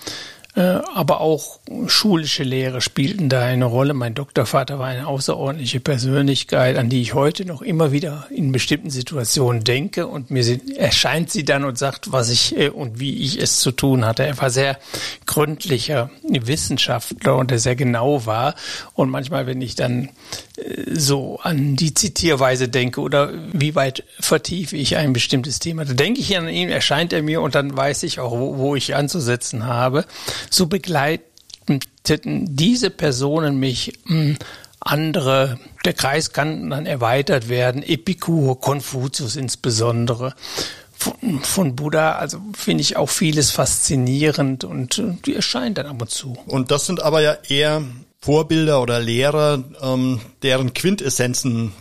Äh, 0.55 0.81
aber 0.93 1.19
auch 1.21 1.59
schulische 1.87 2.43
Lehre 2.43 2.79
spielten 2.79 3.27
da 3.27 3.41
eine 3.41 3.65
Rolle. 3.65 3.95
Mein 3.95 4.13
Doktorvater 4.13 4.77
war 4.77 4.85
eine 4.85 5.07
außerordentliche 5.07 5.79
Persönlichkeit, 5.79 6.77
an 6.77 6.89
die 6.89 7.01
ich 7.01 7.15
heute 7.15 7.43
noch 7.43 7.63
immer 7.63 7.91
wieder 7.91 8.27
in 8.29 8.51
bestimmten 8.51 8.91
Situationen 8.91 9.63
denke 9.63 10.05
und 10.05 10.29
mir 10.29 10.43
erscheint 10.75 11.31
sie 11.31 11.43
dann 11.43 11.63
und 11.63 11.79
sagt, 11.79 12.11
was 12.11 12.29
ich 12.29 12.55
äh, 12.55 12.69
und 12.69 12.99
wie 12.99 13.17
ich 13.23 13.41
es 13.41 13.61
zu 13.61 13.71
tun 13.71 14.05
hatte. 14.05 14.27
Er 14.27 14.37
war 14.37 14.51
sehr 14.51 14.77
gründlicher 15.25 16.11
Wissenschaftler 16.21 17.35
und 17.35 17.49
der 17.49 17.57
sehr 17.57 17.75
genau 17.75 18.27
war 18.27 18.53
und 18.93 19.09
manchmal, 19.09 19.47
wenn 19.47 19.59
ich 19.59 19.73
dann 19.73 20.09
äh, 20.57 20.93
so 20.93 21.39
an 21.41 21.75
die 21.75 21.95
Zitierweise 21.95 22.69
denke 22.69 23.01
oder 23.01 23.31
wie 23.53 23.73
weit 23.73 24.03
vertiefe 24.19 24.77
ich 24.77 24.97
ein 24.97 25.13
bestimmtes 25.13 25.57
Thema, 25.57 25.83
da 25.83 25.93
denke 25.93 26.19
ich 26.21 26.37
an 26.37 26.47
ihn, 26.47 26.69
erscheint 26.69 27.11
er 27.11 27.23
mir 27.23 27.41
und 27.41 27.55
dann 27.55 27.75
weiß 27.75 28.03
ich 28.03 28.19
auch, 28.19 28.33
wo, 28.33 28.57
wo 28.59 28.75
ich 28.75 28.95
anzusetzen 28.95 29.65
habe 29.65 30.05
so 30.49 30.67
begleiteten 30.67 31.79
diese 32.55 32.89
Personen 32.89 33.57
mich 33.57 33.93
hm, 34.05 34.37
andere, 34.79 35.59
der 35.85 35.93
Kreis 35.93 36.33
kann 36.33 36.69
dann 36.69 36.85
erweitert 36.85 37.49
werden, 37.49 37.83
Epikur, 37.83 38.59
Konfuzius 38.59 39.35
insbesondere. 39.35 40.33
Von, 40.91 41.39
von 41.41 41.75
Buddha, 41.75 42.13
also 42.13 42.39
finde 42.55 42.81
ich 42.81 42.97
auch 42.97 43.09
vieles 43.09 43.51
faszinierend 43.51 44.63
und 44.63 45.01
die 45.25 45.35
erscheinen 45.35 45.75
dann 45.75 45.87
ab 45.87 46.01
und 46.01 46.11
zu. 46.11 46.37
Und 46.45 46.71
das 46.71 46.85
sind 46.85 47.01
aber 47.01 47.21
ja 47.21 47.35
eher 47.47 47.83
Vorbilder 48.21 48.81
oder 48.81 48.99
Lehrer, 48.99 49.63
ähm, 49.81 50.21
deren 50.43 50.73
Quintessenzen 50.73 51.73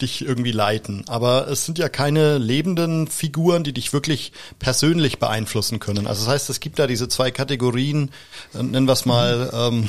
dich 0.00 0.24
irgendwie 0.24 0.52
leiten. 0.52 1.04
Aber 1.08 1.48
es 1.48 1.64
sind 1.64 1.78
ja 1.78 1.88
keine 1.88 2.38
lebenden 2.38 3.06
Figuren, 3.06 3.64
die 3.64 3.72
dich 3.72 3.92
wirklich 3.92 4.32
persönlich 4.58 5.18
beeinflussen 5.18 5.80
können. 5.80 6.06
Also 6.06 6.24
das 6.24 6.32
heißt, 6.32 6.50
es 6.50 6.60
gibt 6.60 6.78
da 6.78 6.86
diese 6.86 7.08
zwei 7.08 7.30
Kategorien, 7.30 8.10
äh, 8.54 8.62
nennen 8.62 8.86
wir 8.86 8.92
es 8.92 9.06
mal 9.06 9.50
ähm, 9.52 9.88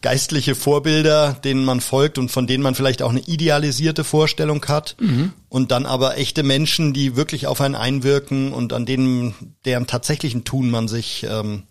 geistliche 0.00 0.54
Vorbilder, 0.54 1.36
denen 1.44 1.64
man 1.64 1.80
folgt 1.80 2.18
und 2.18 2.30
von 2.30 2.46
denen 2.46 2.62
man 2.62 2.74
vielleicht 2.74 3.02
auch 3.02 3.10
eine 3.10 3.20
idealisierte 3.20 4.04
Vorstellung 4.04 4.64
hat. 4.66 4.96
Mhm. 5.00 5.32
Und 5.48 5.70
dann 5.70 5.86
aber 5.86 6.18
echte 6.18 6.42
Menschen, 6.42 6.92
die 6.92 7.16
wirklich 7.16 7.46
auf 7.46 7.60
einen 7.60 7.74
einwirken 7.74 8.52
und 8.52 8.72
an 8.72 8.86
denen, 8.86 9.56
deren 9.64 9.86
tatsächlichen 9.86 10.44
Tun 10.44 10.70
man 10.70 10.88
sich 10.88 11.26
ähm, 11.28 11.64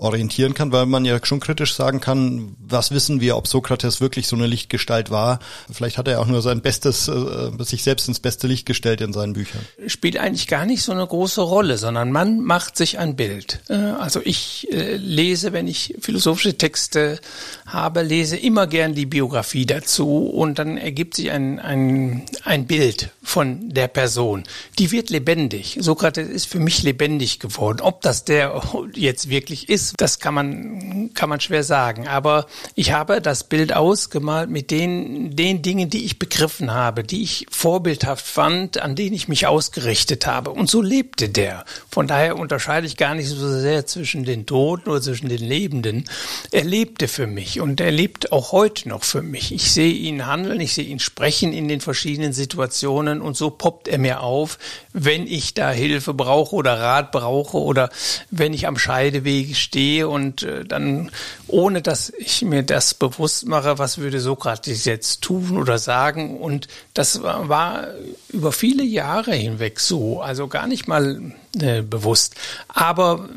orientieren 0.00 0.54
kann, 0.54 0.70
weil 0.70 0.86
man 0.86 1.04
ja 1.04 1.18
schon 1.24 1.40
kritisch 1.40 1.74
sagen 1.74 2.00
kann, 2.00 2.54
was 2.60 2.92
wissen 2.92 3.20
wir, 3.20 3.36
ob 3.36 3.48
Sokrates 3.48 4.00
wirklich 4.00 4.28
so 4.28 4.36
eine 4.36 4.46
Lichtgestalt 4.46 5.10
war. 5.10 5.40
Vielleicht 5.72 5.98
hat 5.98 6.06
er 6.06 6.20
auch 6.20 6.26
nur 6.26 6.40
sein 6.40 6.60
Bestes, 6.60 7.08
äh, 7.08 7.50
sich 7.64 7.82
selbst 7.82 8.06
ins 8.06 8.20
beste 8.20 8.46
Licht 8.46 8.64
gestellt 8.64 9.00
in 9.00 9.12
seinen 9.12 9.32
Büchern. 9.32 9.60
Spielt 9.88 10.16
eigentlich 10.16 10.46
gar 10.46 10.66
nicht 10.66 10.84
so 10.84 10.92
eine 10.92 11.04
große 11.04 11.40
Rolle, 11.40 11.78
sondern 11.78 12.12
man 12.12 12.40
macht 12.40 12.76
sich 12.76 13.00
ein 13.00 13.16
Bild. 13.16 13.58
Äh, 13.68 13.74
also 13.74 14.20
ich 14.22 14.68
äh, 14.70 14.96
lese, 14.96 15.52
wenn 15.52 15.66
ich 15.66 15.96
philosophische 16.00 16.56
Texte 16.56 17.18
habe, 17.66 18.02
lese 18.02 18.36
immer 18.36 18.68
gern 18.68 18.94
die 18.94 19.06
Biografie 19.06 19.66
dazu 19.66 20.28
und 20.28 20.60
dann 20.60 20.78
ergibt 20.78 21.14
sich 21.14 21.32
ein, 21.32 21.58
ein, 21.58 22.22
ein 22.44 22.68
Bild 22.68 23.10
von 23.24 23.70
der 23.70 23.88
Person. 23.88 24.44
Die 24.78 24.92
wird 24.92 25.10
lebendig. 25.10 25.76
Sokrates 25.80 26.28
ist 26.28 26.46
für 26.46 26.60
mich 26.60 26.84
lebendig 26.84 27.40
geworden. 27.40 27.80
Ob 27.80 28.00
das 28.02 28.24
der 28.24 28.62
jetzt 28.94 29.28
wirklich 29.28 29.68
ist, 29.68 29.87
das 29.96 30.18
kann 30.18 30.34
man, 30.34 31.10
kann 31.14 31.28
man 31.28 31.40
schwer 31.40 31.64
sagen. 31.64 32.08
Aber 32.08 32.46
ich 32.74 32.92
habe 32.92 33.20
das 33.20 33.44
Bild 33.44 33.74
ausgemalt 33.74 34.50
mit 34.50 34.70
den, 34.70 35.34
den 35.34 35.62
Dingen, 35.62 35.90
die 35.90 36.04
ich 36.04 36.18
begriffen 36.18 36.72
habe, 36.72 37.04
die 37.04 37.22
ich 37.22 37.46
vorbildhaft 37.50 38.26
fand, 38.26 38.80
an 38.80 38.94
denen 38.94 39.14
ich 39.14 39.28
mich 39.28 39.46
ausgerichtet 39.46 40.26
habe. 40.26 40.50
Und 40.50 40.68
so 40.68 40.82
lebte 40.82 41.28
der. 41.28 41.64
Von 41.90 42.06
daher 42.06 42.36
unterscheide 42.36 42.86
ich 42.86 42.96
gar 42.96 43.14
nicht 43.14 43.28
so 43.28 43.58
sehr 43.60 43.86
zwischen 43.86 44.24
den 44.24 44.46
Toten 44.46 44.90
oder 44.90 45.00
zwischen 45.00 45.28
den 45.28 45.42
Lebenden. 45.42 46.04
Er 46.50 46.64
lebte 46.64 47.08
für 47.08 47.26
mich 47.26 47.60
und 47.60 47.80
er 47.80 47.90
lebt 47.90 48.32
auch 48.32 48.52
heute 48.52 48.88
noch 48.88 49.04
für 49.04 49.22
mich. 49.22 49.52
Ich 49.52 49.72
sehe 49.72 49.92
ihn 49.92 50.26
handeln, 50.26 50.60
ich 50.60 50.74
sehe 50.74 50.84
ihn 50.84 51.00
sprechen 51.00 51.52
in 51.52 51.68
den 51.68 51.80
verschiedenen 51.80 52.32
Situationen 52.32 53.20
und 53.20 53.36
so 53.36 53.50
poppt 53.50 53.88
er 53.88 53.98
mir 53.98 54.22
auf, 54.22 54.58
wenn 54.92 55.26
ich 55.26 55.54
da 55.54 55.70
Hilfe 55.70 56.14
brauche 56.14 56.54
oder 56.54 56.78
Rat 56.78 57.12
brauche 57.12 57.58
oder 57.58 57.90
wenn 58.30 58.52
ich 58.52 58.66
am 58.66 58.78
Scheideweg 58.78 59.56
stehe 59.56 59.77
stehe 59.78 60.08
und 60.08 60.42
äh, 60.42 60.64
dann, 60.64 61.10
ohne 61.46 61.82
dass 61.82 62.10
ich 62.10 62.42
mir 62.42 62.64
das 62.64 62.94
bewusst 62.94 63.46
mache, 63.46 63.78
was 63.78 63.98
würde 63.98 64.18
Sokrates 64.18 64.84
jetzt 64.84 65.22
tun 65.22 65.56
oder 65.56 65.78
sagen. 65.78 66.40
Und 66.40 66.66
das 66.94 67.22
war, 67.22 67.48
war 67.48 67.86
über 68.30 68.50
viele 68.50 68.82
Jahre 68.82 69.34
hinweg 69.34 69.78
so, 69.78 70.20
also 70.20 70.48
gar 70.48 70.66
nicht 70.66 70.88
mal 70.88 71.32
äh, 71.60 71.82
bewusst. 71.82 72.34
Aber 72.66 73.28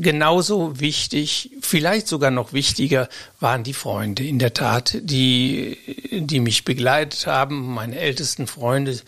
genauso 0.00 0.80
wichtig, 0.80 1.50
vielleicht 1.62 2.08
sogar 2.08 2.30
noch 2.30 2.52
wichtiger, 2.52 3.08
waren 3.38 3.64
die 3.64 3.72
Freunde 3.72 4.22
in 4.22 4.38
der 4.38 4.52
Tat, 4.52 4.98
die, 5.00 5.78
die 6.12 6.40
mich 6.40 6.66
begleitet 6.66 7.26
haben, 7.26 7.72
meine 7.72 7.98
ältesten 7.98 8.46
Freunde, 8.46 9.00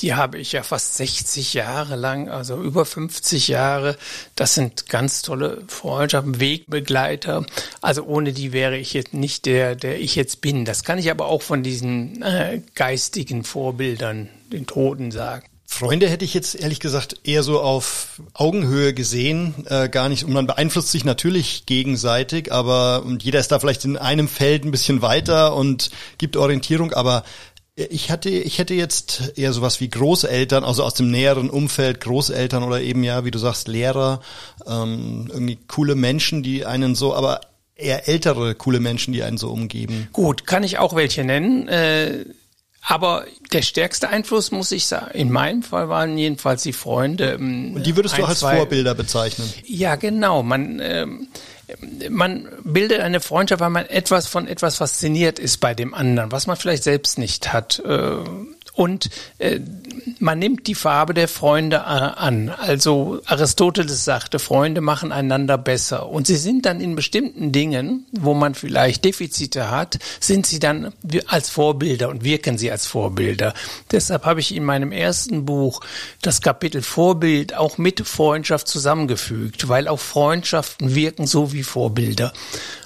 die 0.00 0.14
habe 0.14 0.38
ich 0.38 0.52
ja 0.52 0.62
fast 0.62 0.96
60 0.96 1.54
Jahre 1.54 1.96
lang, 1.96 2.28
also 2.28 2.60
über 2.62 2.84
50 2.84 3.48
Jahre. 3.48 3.96
Das 4.36 4.54
sind 4.54 4.88
ganz 4.88 5.22
tolle 5.22 5.62
Freundschaften, 5.66 6.40
Wegbegleiter. 6.40 7.44
Also 7.80 8.04
ohne 8.04 8.32
die 8.32 8.52
wäre 8.52 8.76
ich 8.76 8.92
jetzt 8.92 9.14
nicht 9.14 9.46
der, 9.46 9.74
der 9.74 10.00
ich 10.00 10.14
jetzt 10.14 10.40
bin. 10.40 10.64
Das 10.64 10.84
kann 10.84 10.98
ich 10.98 11.10
aber 11.10 11.26
auch 11.26 11.42
von 11.42 11.62
diesen 11.62 12.22
äh, 12.22 12.62
geistigen 12.74 13.44
Vorbildern, 13.44 14.28
den 14.52 14.66
Toten 14.66 15.10
sagen. 15.10 15.46
Freunde 15.70 16.08
hätte 16.08 16.24
ich 16.24 16.32
jetzt 16.32 16.54
ehrlich 16.54 16.80
gesagt 16.80 17.20
eher 17.24 17.42
so 17.42 17.60
auf 17.60 18.22
Augenhöhe 18.32 18.94
gesehen, 18.94 19.66
äh, 19.68 19.88
gar 19.88 20.08
nicht. 20.08 20.24
Und 20.24 20.32
man 20.32 20.46
beeinflusst 20.46 20.90
sich 20.90 21.04
natürlich 21.04 21.66
gegenseitig, 21.66 22.50
aber 22.50 23.04
und 23.04 23.22
jeder 23.22 23.38
ist 23.38 23.52
da 23.52 23.60
vielleicht 23.60 23.84
in 23.84 23.98
einem 23.98 24.28
Feld 24.28 24.64
ein 24.64 24.70
bisschen 24.70 25.02
weiter 25.02 25.54
und 25.54 25.90
gibt 26.16 26.36
Orientierung, 26.36 26.94
aber 26.94 27.22
ich 27.78 28.10
hatte, 28.10 28.28
ich 28.28 28.58
hätte 28.58 28.74
jetzt 28.74 29.32
eher 29.36 29.52
sowas 29.52 29.80
wie 29.80 29.88
Großeltern, 29.88 30.64
also 30.64 30.82
aus 30.82 30.94
dem 30.94 31.10
näheren 31.10 31.48
Umfeld, 31.48 32.00
Großeltern 32.00 32.64
oder 32.64 32.80
eben 32.80 33.04
ja, 33.04 33.24
wie 33.24 33.30
du 33.30 33.38
sagst, 33.38 33.68
Lehrer, 33.68 34.20
ähm, 34.66 35.28
irgendwie 35.32 35.58
coole 35.68 35.94
Menschen, 35.94 36.42
die 36.42 36.66
einen 36.66 36.96
so, 36.96 37.14
aber 37.14 37.40
eher 37.76 38.08
ältere 38.08 38.56
coole 38.56 38.80
Menschen, 38.80 39.12
die 39.12 39.22
einen 39.22 39.38
so 39.38 39.50
umgeben. 39.50 40.08
Gut, 40.12 40.46
kann 40.46 40.64
ich 40.64 40.78
auch 40.78 40.96
welche 40.96 41.22
nennen. 41.22 41.68
Äh, 41.68 42.24
aber 42.82 43.26
der 43.52 43.62
stärkste 43.62 44.08
Einfluss, 44.08 44.50
muss 44.50 44.72
ich 44.72 44.86
sagen, 44.86 45.10
in 45.12 45.30
meinem 45.30 45.62
Fall 45.62 45.88
waren 45.88 46.18
jedenfalls 46.18 46.62
die 46.62 46.72
Freunde. 46.72 47.32
Ähm, 47.32 47.74
Und 47.74 47.86
die 47.86 47.94
würdest 47.94 48.16
ein, 48.16 48.22
du 48.22 48.26
als 48.26 48.40
zwei, 48.40 48.56
Vorbilder 48.56 48.94
bezeichnen? 48.94 49.52
Ja, 49.66 49.94
genau. 49.94 50.42
Man 50.42 50.80
ähm, 50.82 51.28
man 52.08 52.48
bildet 52.64 53.00
eine 53.00 53.20
Freundschaft, 53.20 53.60
weil 53.60 53.70
man 53.70 53.86
etwas 53.86 54.26
von 54.26 54.48
etwas 54.48 54.76
fasziniert 54.76 55.38
ist 55.38 55.58
bei 55.58 55.74
dem 55.74 55.94
anderen, 55.94 56.32
was 56.32 56.46
man 56.46 56.56
vielleicht 56.56 56.82
selbst 56.84 57.18
nicht 57.18 57.52
hat. 57.52 57.82
Und 58.78 59.10
äh, 59.38 59.58
man 60.20 60.38
nimmt 60.38 60.68
die 60.68 60.76
Farbe 60.76 61.12
der 61.12 61.26
Freunde 61.26 61.78
äh, 61.78 61.80
an. 61.80 62.48
Also 62.48 63.20
Aristoteles 63.26 64.04
sagte, 64.04 64.38
Freunde 64.38 64.80
machen 64.80 65.10
einander 65.10 65.58
besser. 65.58 66.08
Und 66.08 66.28
sie 66.28 66.36
sind 66.36 66.64
dann 66.64 66.80
in 66.80 66.94
bestimmten 66.94 67.50
Dingen, 67.50 68.06
wo 68.12 68.34
man 68.34 68.54
vielleicht 68.54 69.04
Defizite 69.04 69.72
hat, 69.72 69.98
sind 70.20 70.46
sie 70.46 70.60
dann 70.60 70.92
als 71.26 71.50
Vorbilder 71.50 72.08
und 72.08 72.22
wirken 72.22 72.56
sie 72.56 72.70
als 72.70 72.86
Vorbilder. 72.86 73.52
Deshalb 73.90 74.24
habe 74.24 74.38
ich 74.38 74.54
in 74.54 74.64
meinem 74.64 74.92
ersten 74.92 75.44
Buch 75.44 75.80
das 76.22 76.40
Kapitel 76.40 76.80
Vorbild 76.80 77.56
auch 77.56 77.78
mit 77.78 78.06
Freundschaft 78.06 78.68
zusammengefügt, 78.68 79.68
weil 79.68 79.88
auch 79.88 79.98
Freundschaften 79.98 80.94
wirken 80.94 81.26
so 81.26 81.52
wie 81.52 81.64
Vorbilder. 81.64 82.32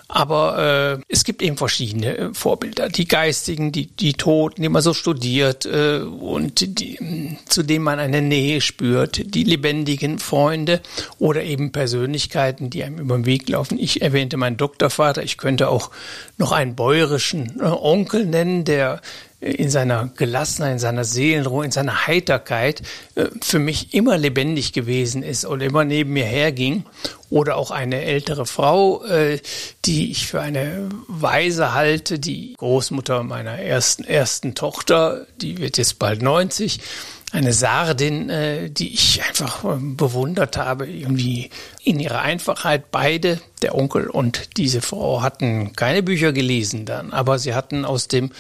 Aber 0.09 0.99
äh, 0.99 1.02
es 1.09 1.25
gibt 1.25 1.42
eben 1.42 1.56
verschiedene 1.56 2.16
äh, 2.16 2.35
Vorbilder. 2.35 2.88
Die 2.88 3.06
Geistigen, 3.06 3.73
die, 3.73 3.87
die 3.87 4.12
Toten, 4.12 4.62
die 4.62 4.68
man 4.68 4.82
so 4.82 4.94
studiert 4.94 5.64
äh, 5.64 6.00
und 6.00 6.78
die, 6.78 7.38
zu 7.47 7.62
denen 7.62 7.85
man 7.85 7.99
eine 7.99 8.23
Nähe 8.23 8.61
spürt. 8.61 9.35
Die 9.35 9.44
lebendigen 9.44 10.18
Freunde 10.18 10.80
oder 11.18 11.42
eben 11.42 11.73
Persönlichkeiten, 11.73 12.71
die 12.71 12.85
einem 12.85 12.99
über 12.99 13.16
den 13.16 13.26
Weg 13.26 13.49
laufen. 13.49 13.78
Ich 13.78 14.02
erwähnte 14.02 14.37
meinen 14.37 14.56
Doktorvater. 14.56 15.23
Ich 15.23 15.38
könnte 15.38 15.68
auch 15.68 15.90
noch 16.37 16.52
einen 16.52 16.75
bäuerischen 16.75 17.61
äh, 17.61 17.64
Onkel 17.64 18.26
nennen, 18.26 18.64
der 18.64 19.00
in 19.42 19.70
seiner 19.70 20.08
Gelassenheit, 20.16 20.75
in 20.75 20.78
seiner 20.78 21.04
Seelenruhe, 21.04 21.64
in 21.64 21.72
seiner 21.72 22.06
Heiterkeit 22.06 22.82
äh, 23.16 23.26
für 23.42 23.58
mich 23.58 23.92
immer 23.92 24.16
lebendig 24.16 24.72
gewesen 24.72 25.25
ist 25.25 25.44
und 25.44 25.61
immer 25.61 25.84
neben 25.84 26.12
mir 26.12 26.25
herging. 26.25 26.84
Oder 27.28 27.56
auch 27.56 27.70
eine 27.72 28.02
ältere 28.02 28.46
Frau, 28.46 29.04
äh, 29.04 29.40
die 29.84 30.12
ich 30.12 30.28
für 30.28 30.40
eine 30.40 30.90
Weise 31.08 31.75
halte, 31.75 32.20
die 32.20 32.54
Großmutter 32.56 33.25
meiner 33.25 33.58
ersten, 33.58 34.04
ersten 34.04 34.54
Tochter, 34.54 35.26
die 35.40 35.58
wird 35.58 35.76
jetzt 35.76 35.99
bald 35.99 36.22
90. 36.22 36.78
eine 37.32 37.52
Sardin, 37.52 38.30
äh, 38.30 38.70
die 38.70 38.94
ich 38.94 39.22
einfach 39.26 39.64
äh, 39.64 39.78
bewundert 39.80 40.56
habe, 40.56 40.87
irgendwie 40.87 41.50
in 41.82 41.99
ihrer 41.99 42.20
Einfachheit. 42.20 42.92
Beide, 42.92 43.40
der 43.62 43.75
Onkel 43.75 44.08
und 44.08 44.56
diese 44.56 44.82
Frau, 44.82 45.22
hatten 45.22 45.72
keine 45.72 46.04
Bücher 46.04 46.32
gelesen 46.32 46.84
dann, 46.84 47.12
aber 47.12 47.40
sie 47.40 47.54
hatten 47.54 47.84
aus 47.84 48.06
dem 48.06 48.30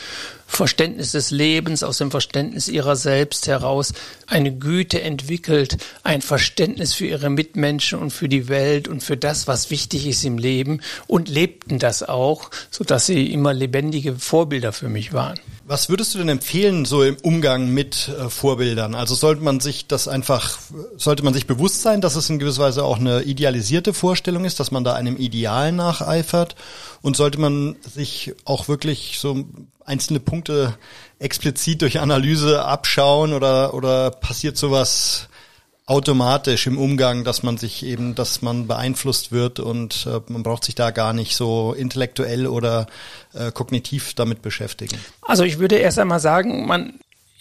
Verständnis 0.52 1.12
des 1.12 1.30
Lebens, 1.30 1.82
aus 1.82 1.98
dem 1.98 2.10
Verständnis 2.10 2.68
ihrer 2.68 2.94
selbst 2.94 3.46
heraus 3.46 3.92
eine 4.26 4.54
Güte 4.54 5.00
entwickelt, 5.00 5.78
ein 6.02 6.20
Verständnis 6.20 6.92
für 6.92 7.06
ihre 7.06 7.30
Mitmenschen 7.30 7.98
und 7.98 8.10
für 8.10 8.28
die 8.28 8.48
Welt 8.48 8.86
und 8.86 9.02
für 9.02 9.16
das, 9.16 9.48
was 9.48 9.70
wichtig 9.70 10.06
ist 10.06 10.24
im 10.24 10.38
Leben 10.38 10.80
und 11.06 11.28
lebten 11.28 11.78
das 11.78 12.02
auch, 12.02 12.50
so 12.70 12.84
dass 12.84 13.06
sie 13.06 13.32
immer 13.32 13.54
lebendige 13.54 14.14
Vorbilder 14.16 14.72
für 14.72 14.88
mich 14.88 15.12
waren. 15.12 15.38
Was 15.64 15.88
würdest 15.88 16.14
du 16.14 16.18
denn 16.18 16.28
empfehlen, 16.28 16.84
so 16.84 17.02
im 17.02 17.16
Umgang 17.22 17.68
mit 17.68 18.08
äh, 18.08 18.28
Vorbildern? 18.28 18.94
Also 18.94 19.14
sollte 19.14 19.42
man 19.42 19.60
sich 19.60 19.86
das 19.86 20.08
einfach, 20.08 20.58
sollte 20.96 21.22
man 21.22 21.32
sich 21.32 21.46
bewusst 21.46 21.82
sein, 21.82 22.00
dass 22.00 22.16
es 22.16 22.28
in 22.28 22.38
gewisser 22.38 22.62
Weise 22.62 22.84
auch 22.84 22.98
eine 22.98 23.22
idealisierte 23.22 23.94
Vorstellung 23.94 24.44
ist, 24.44 24.60
dass 24.60 24.70
man 24.70 24.84
da 24.84 24.94
einem 24.94 25.16
Ideal 25.16 25.72
nacheifert? 25.72 26.56
Und 27.00 27.16
sollte 27.16 27.40
man 27.40 27.76
sich 27.94 28.32
auch 28.44 28.68
wirklich 28.68 29.18
so 29.18 29.44
einzelne 29.84 30.20
Punkte 30.20 30.76
explizit 31.18 31.82
durch 31.82 32.00
Analyse 32.00 32.64
abschauen 32.64 33.32
oder, 33.32 33.74
oder 33.74 34.10
passiert 34.10 34.56
sowas 34.56 35.28
automatisch 35.86 36.66
im 36.66 36.78
Umgang, 36.78 37.24
dass 37.24 37.42
man 37.42 37.58
sich 37.58 37.84
eben, 37.84 38.14
dass 38.14 38.40
man 38.40 38.66
beeinflusst 38.66 39.32
wird 39.32 39.58
und 39.60 40.06
äh, 40.06 40.20
man 40.28 40.42
braucht 40.42 40.64
sich 40.64 40.74
da 40.74 40.90
gar 40.90 41.12
nicht 41.12 41.34
so 41.34 41.74
intellektuell 41.74 42.46
oder 42.46 42.86
äh, 43.34 43.50
kognitiv 43.50 44.14
damit 44.14 44.42
beschäftigen. 44.42 44.96
Also 45.22 45.42
ich 45.42 45.58
würde 45.58 45.76
erst 45.76 45.98
einmal 45.98 46.20
sagen, 46.20 46.66
man 46.66 46.94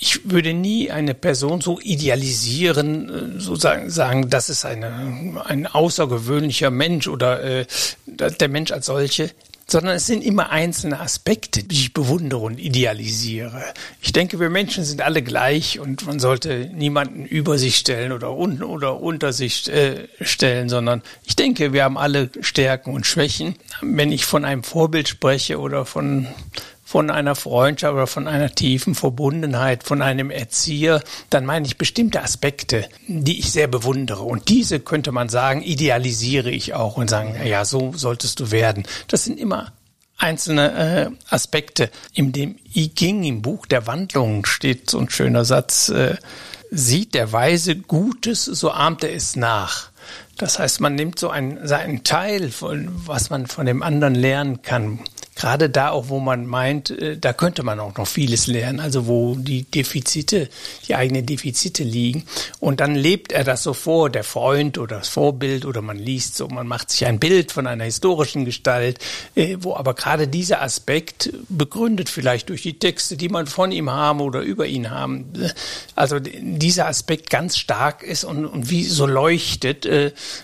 ich 0.03 0.31
würde 0.31 0.55
nie 0.55 0.89
eine 0.89 1.13
Person 1.13 1.61
so 1.61 1.79
idealisieren, 1.79 3.37
äh, 3.37 3.39
so 3.39 3.55
sagen, 3.55 3.91
sagen 3.91 4.29
das 4.29 4.49
ist 4.49 4.65
eine, 4.65 5.43
ein 5.45 5.67
außergewöhnlicher 5.67 6.71
Mensch 6.71 7.07
oder 7.07 7.43
äh, 7.43 7.65
der 8.07 8.49
Mensch 8.49 8.71
als 8.71 8.87
solche 8.87 9.29
sondern 9.71 9.95
es 9.95 10.05
sind 10.05 10.23
immer 10.23 10.49
einzelne 10.49 10.99
Aspekte, 10.99 11.63
die 11.63 11.75
ich 11.75 11.93
bewundere 11.93 12.41
und 12.41 12.59
idealisiere. 12.59 13.63
Ich 14.01 14.11
denke, 14.11 14.39
wir 14.39 14.49
Menschen 14.49 14.83
sind 14.83 15.01
alle 15.01 15.21
gleich 15.21 15.79
und 15.79 16.05
man 16.05 16.19
sollte 16.19 16.69
niemanden 16.73 17.25
über 17.25 17.57
sich 17.57 17.77
stellen 17.77 18.11
oder, 18.11 18.35
un 18.35 18.63
oder 18.63 18.99
unter 18.99 19.31
sich 19.31 19.69
äh, 19.69 20.07
stellen, 20.19 20.67
sondern 20.67 21.01
ich 21.25 21.37
denke, 21.37 21.71
wir 21.71 21.85
haben 21.85 21.97
alle 21.97 22.29
Stärken 22.41 22.93
und 22.93 23.05
Schwächen. 23.05 23.55
Wenn 23.81 24.11
ich 24.11 24.25
von 24.25 24.43
einem 24.43 24.63
Vorbild 24.63 25.07
spreche 25.07 25.57
oder 25.57 25.85
von 25.85 26.27
von 26.91 27.09
einer 27.09 27.35
Freundschaft 27.35 27.93
oder 27.93 28.05
von 28.05 28.27
einer 28.27 28.53
tiefen 28.53 28.95
Verbundenheit, 28.95 29.85
von 29.85 30.01
einem 30.01 30.29
Erzieher, 30.29 31.01
dann 31.29 31.45
meine 31.45 31.65
ich 31.65 31.77
bestimmte 31.77 32.21
Aspekte, 32.21 32.85
die 33.07 33.39
ich 33.39 33.53
sehr 33.53 33.69
bewundere. 33.69 34.23
Und 34.23 34.49
diese 34.49 34.81
könnte 34.81 35.13
man 35.13 35.29
sagen, 35.29 35.61
idealisiere 35.61 36.51
ich 36.51 36.73
auch 36.73 36.97
und 36.97 37.09
sagen, 37.09 37.37
ja, 37.45 37.63
so 37.63 37.93
solltest 37.95 38.41
du 38.41 38.51
werden. 38.51 38.83
Das 39.07 39.23
sind 39.23 39.39
immer 39.39 39.71
einzelne 40.17 40.73
äh, 40.73 41.33
Aspekte. 41.33 41.89
In 42.13 42.33
dem 42.33 42.57
I 42.75 42.89
Ging, 42.89 43.23
im 43.23 43.41
Buch 43.41 43.67
der 43.67 43.87
Wandlungen, 43.87 44.45
steht 44.45 44.89
so 44.89 44.99
ein 44.99 45.09
schöner 45.09 45.45
Satz, 45.45 45.87
äh, 45.87 46.17
sieht 46.71 47.13
der 47.13 47.31
Weise 47.31 47.77
Gutes, 47.77 48.43
so 48.43 48.69
ahmt 48.69 49.05
er 49.05 49.15
es 49.15 49.37
nach. 49.37 49.91
Das 50.37 50.59
heißt, 50.59 50.81
man 50.81 50.95
nimmt 50.95 51.19
so 51.19 51.29
einen, 51.29 51.57
einen 51.71 52.03
Teil, 52.03 52.51
von, 52.51 52.89
was 53.07 53.29
man 53.29 53.47
von 53.47 53.65
dem 53.65 53.81
anderen 53.81 54.15
lernen 54.15 54.61
kann 54.61 54.99
gerade 55.41 55.71
da 55.71 55.89
auch, 55.89 56.09
wo 56.09 56.19
man 56.19 56.45
meint, 56.45 56.91
äh, 56.91 57.17
da 57.17 57.33
könnte 57.33 57.63
man 57.63 57.79
auch 57.79 57.97
noch 57.97 58.05
vieles 58.05 58.45
lernen, 58.45 58.79
also 58.79 59.07
wo 59.07 59.33
die 59.33 59.63
Defizite, 59.63 60.49
die 60.87 60.93
eigenen 60.93 61.25
Defizite 61.25 61.83
liegen. 61.83 62.25
Und 62.59 62.79
dann 62.79 62.93
lebt 62.93 63.31
er 63.31 63.43
das 63.43 63.63
so 63.63 63.73
vor, 63.73 64.11
der 64.11 64.23
Freund 64.23 64.77
oder 64.77 64.97
das 64.97 65.07
Vorbild 65.07 65.65
oder 65.65 65.81
man 65.81 65.97
liest 65.97 66.37
so, 66.37 66.47
man 66.47 66.67
macht 66.67 66.91
sich 66.91 67.07
ein 67.07 67.19
Bild 67.19 67.51
von 67.51 67.65
einer 67.65 67.85
historischen 67.85 68.45
Gestalt, 68.45 68.99
äh, 69.33 69.57
wo 69.59 69.75
aber 69.75 69.95
gerade 69.95 70.27
dieser 70.27 70.61
Aspekt 70.61 71.33
begründet 71.49 72.09
vielleicht 72.09 72.49
durch 72.49 72.61
die 72.61 72.77
Texte, 72.77 73.17
die 73.17 73.29
man 73.29 73.47
von 73.47 73.71
ihm 73.71 73.89
haben 73.89 74.21
oder 74.21 74.41
über 74.41 74.67
ihn 74.67 74.91
haben, 74.91 75.25
äh, 75.41 75.49
also 75.95 76.19
dieser 76.19 76.87
Aspekt 76.87 77.31
ganz 77.31 77.57
stark 77.57 78.03
ist 78.03 78.25
und, 78.25 78.45
und 78.45 78.69
wie 78.69 78.83
so 78.83 79.07
leuchtet, 79.07 79.87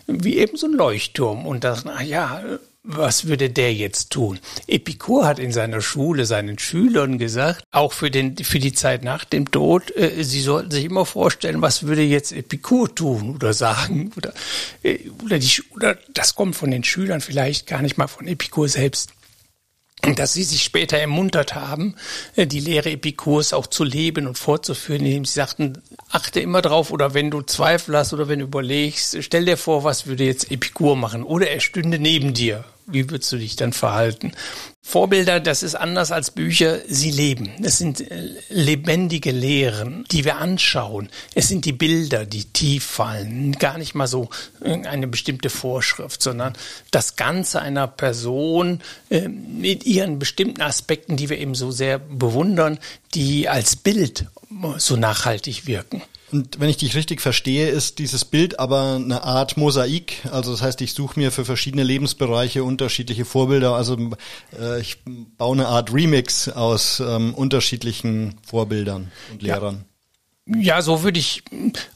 wie 0.08 0.38
eben 0.38 0.58
so 0.58 0.66
ein 0.66 0.74
Leuchtturm. 0.74 1.46
Und 1.46 1.64
das, 1.64 1.86
na 1.86 2.02
ja, 2.02 2.42
was 2.88 3.28
würde 3.28 3.50
der 3.50 3.74
jetzt 3.74 4.12
tun? 4.12 4.40
Epikur 4.66 5.28
hat 5.28 5.40
in 5.40 5.52
seiner 5.52 5.82
Schule 5.82 6.26
seinen 6.26 6.58
Schülern 6.58 7.18
gesagt, 7.18 7.64
auch 7.72 7.92
für, 7.92 8.10
den, 8.10 8.38
für 8.38 8.60
die 8.60 8.72
Zeit 8.72 9.04
nach 9.04 9.26
dem 9.26 9.52
Tod, 9.52 9.96
äh, 9.96 10.24
sie 10.24 10.42
sollten 10.42 10.72
sich 10.72 10.86
immer 10.86 11.06
vorstellen, 11.06 11.62
was 11.62 11.84
würde 11.84 12.02
jetzt 12.02 12.32
Epikur 12.32 12.94
tun 12.96 13.36
oder 13.36 13.54
sagen. 13.54 14.12
Oder, 14.16 14.34
äh, 14.84 15.00
oder, 15.24 15.38
die, 15.38 15.62
oder 15.76 15.98
das 16.14 16.34
kommt 16.34 16.56
von 16.56 16.72
den 16.72 16.86
Schülern 16.86 17.20
vielleicht 17.20 17.68
gar 17.68 17.82
nicht 17.82 17.98
mal 17.98 18.08
von 18.08 18.26
Epikur 18.26 18.70
selbst 18.70 19.12
dass 20.16 20.32
sie 20.32 20.44
sich 20.44 20.64
später 20.64 20.98
ermuntert 20.98 21.56
haben, 21.56 21.96
äh, 22.36 22.46
die 22.46 22.60
Lehre 22.60 22.92
Epikurs 22.92 23.52
auch 23.52 23.68
zu 23.68 23.84
leben 23.84 24.28
und 24.28 24.38
fortzuführen, 24.38 25.04
indem 25.04 25.26
sie 25.26 25.34
sagten, 25.34 25.82
achte 26.10 26.40
immer 26.40 26.62
drauf 26.62 26.92
oder 26.92 27.16
wenn 27.16 27.32
du 27.32 27.42
Zweifel 27.42 27.98
hast 27.98 28.14
oder 28.14 28.30
wenn 28.30 28.40
du 28.40 28.46
überlegst, 28.46 29.18
stell 29.22 29.46
dir 29.46 29.58
vor, 29.58 29.84
was 29.84 30.06
würde 30.06 30.24
jetzt 30.24 30.52
Epikur 30.52 30.96
machen 30.96 31.24
oder 31.24 31.50
er 31.50 31.60
stünde 31.60 32.00
neben 32.00 32.34
dir 32.34 32.64
wie 32.88 33.10
würdest 33.10 33.32
du 33.32 33.38
dich 33.38 33.56
dann 33.56 33.74
verhalten? 33.74 34.32
Vorbilder, 34.82 35.42
das 35.42 35.64
ist 35.64 35.76
anders 35.76 36.14
als 36.14 36.32
Bücher, 36.32 36.80
sie 36.88 37.12
leben. 37.12 37.52
Es 37.62 37.78
sind 37.78 38.10
äh, 38.10 38.30
lebendige 38.48 39.32
Lehren, 39.32 40.06
die 40.12 40.24
wir 40.24 40.38
anschauen. 40.38 41.10
Es 41.36 41.50
sind 41.50 41.66
die 41.66 41.74
Bilder, 41.74 42.26
die 42.26 42.46
tief 42.46 42.86
fallen. 42.86 43.52
Gar 43.54 43.78
nicht 43.78 43.96
mal 43.96 44.08
so 44.08 44.30
eine 44.62 45.08
bestimmte 45.08 45.50
Vorschrift, 45.50 46.24
sondern 46.24 46.54
das 46.92 47.18
Ganze 47.18 47.62
einer 47.62 47.88
Person 47.88 48.82
äh, 49.10 49.28
mit 49.28 49.86
ihren 49.86 50.20
bestimmten 50.20 50.62
Aspekten, 50.62 51.18
die 51.18 51.30
wir 51.30 51.38
eben 51.38 51.54
so 51.54 51.72
sehr 51.72 52.00
bewundern, 52.00 52.80
die 53.14 53.50
als 53.50 53.76
Bild 53.76 54.28
so 54.78 54.96
nachhaltig 54.96 55.68
wirken. 55.68 56.02
Und 56.32 56.60
wenn 56.60 56.70
ich 56.70 56.78
dich 56.78 56.96
richtig 56.96 57.22
verstehe, 57.22 57.70
ist 57.70 58.00
dieses 58.00 58.26
Bild 58.26 58.60
aber 58.60 58.96
eine 58.96 59.24
Art 59.24 59.56
Mosaik. 59.56 60.26
Also 60.32 60.52
das 60.52 60.62
heißt, 60.62 60.82
ich 60.82 60.94
suche 60.94 61.18
mir 61.18 61.32
für 61.32 61.46
verschiedene 61.46 61.84
Lebensbereiche 61.84 62.66
unterschiedliche 62.66 63.24
Vorbilder. 63.24 63.76
Also 63.76 63.98
äh, 64.60 64.82
ich 64.82 64.98
baue 65.38 65.56
eine 65.56 65.68
Art 65.68 65.94
Remix 65.94 66.50
aus 66.50 67.00
ähm, 67.00 67.34
unterschiedlichen 67.34 68.36
Vorbildern 68.46 69.12
und 69.32 69.42
Lehrern. 69.42 69.76
Ja. 69.76 69.84
Ja, 70.50 70.82
so 70.82 71.04
würde 71.04 71.20
ich, 71.20 71.44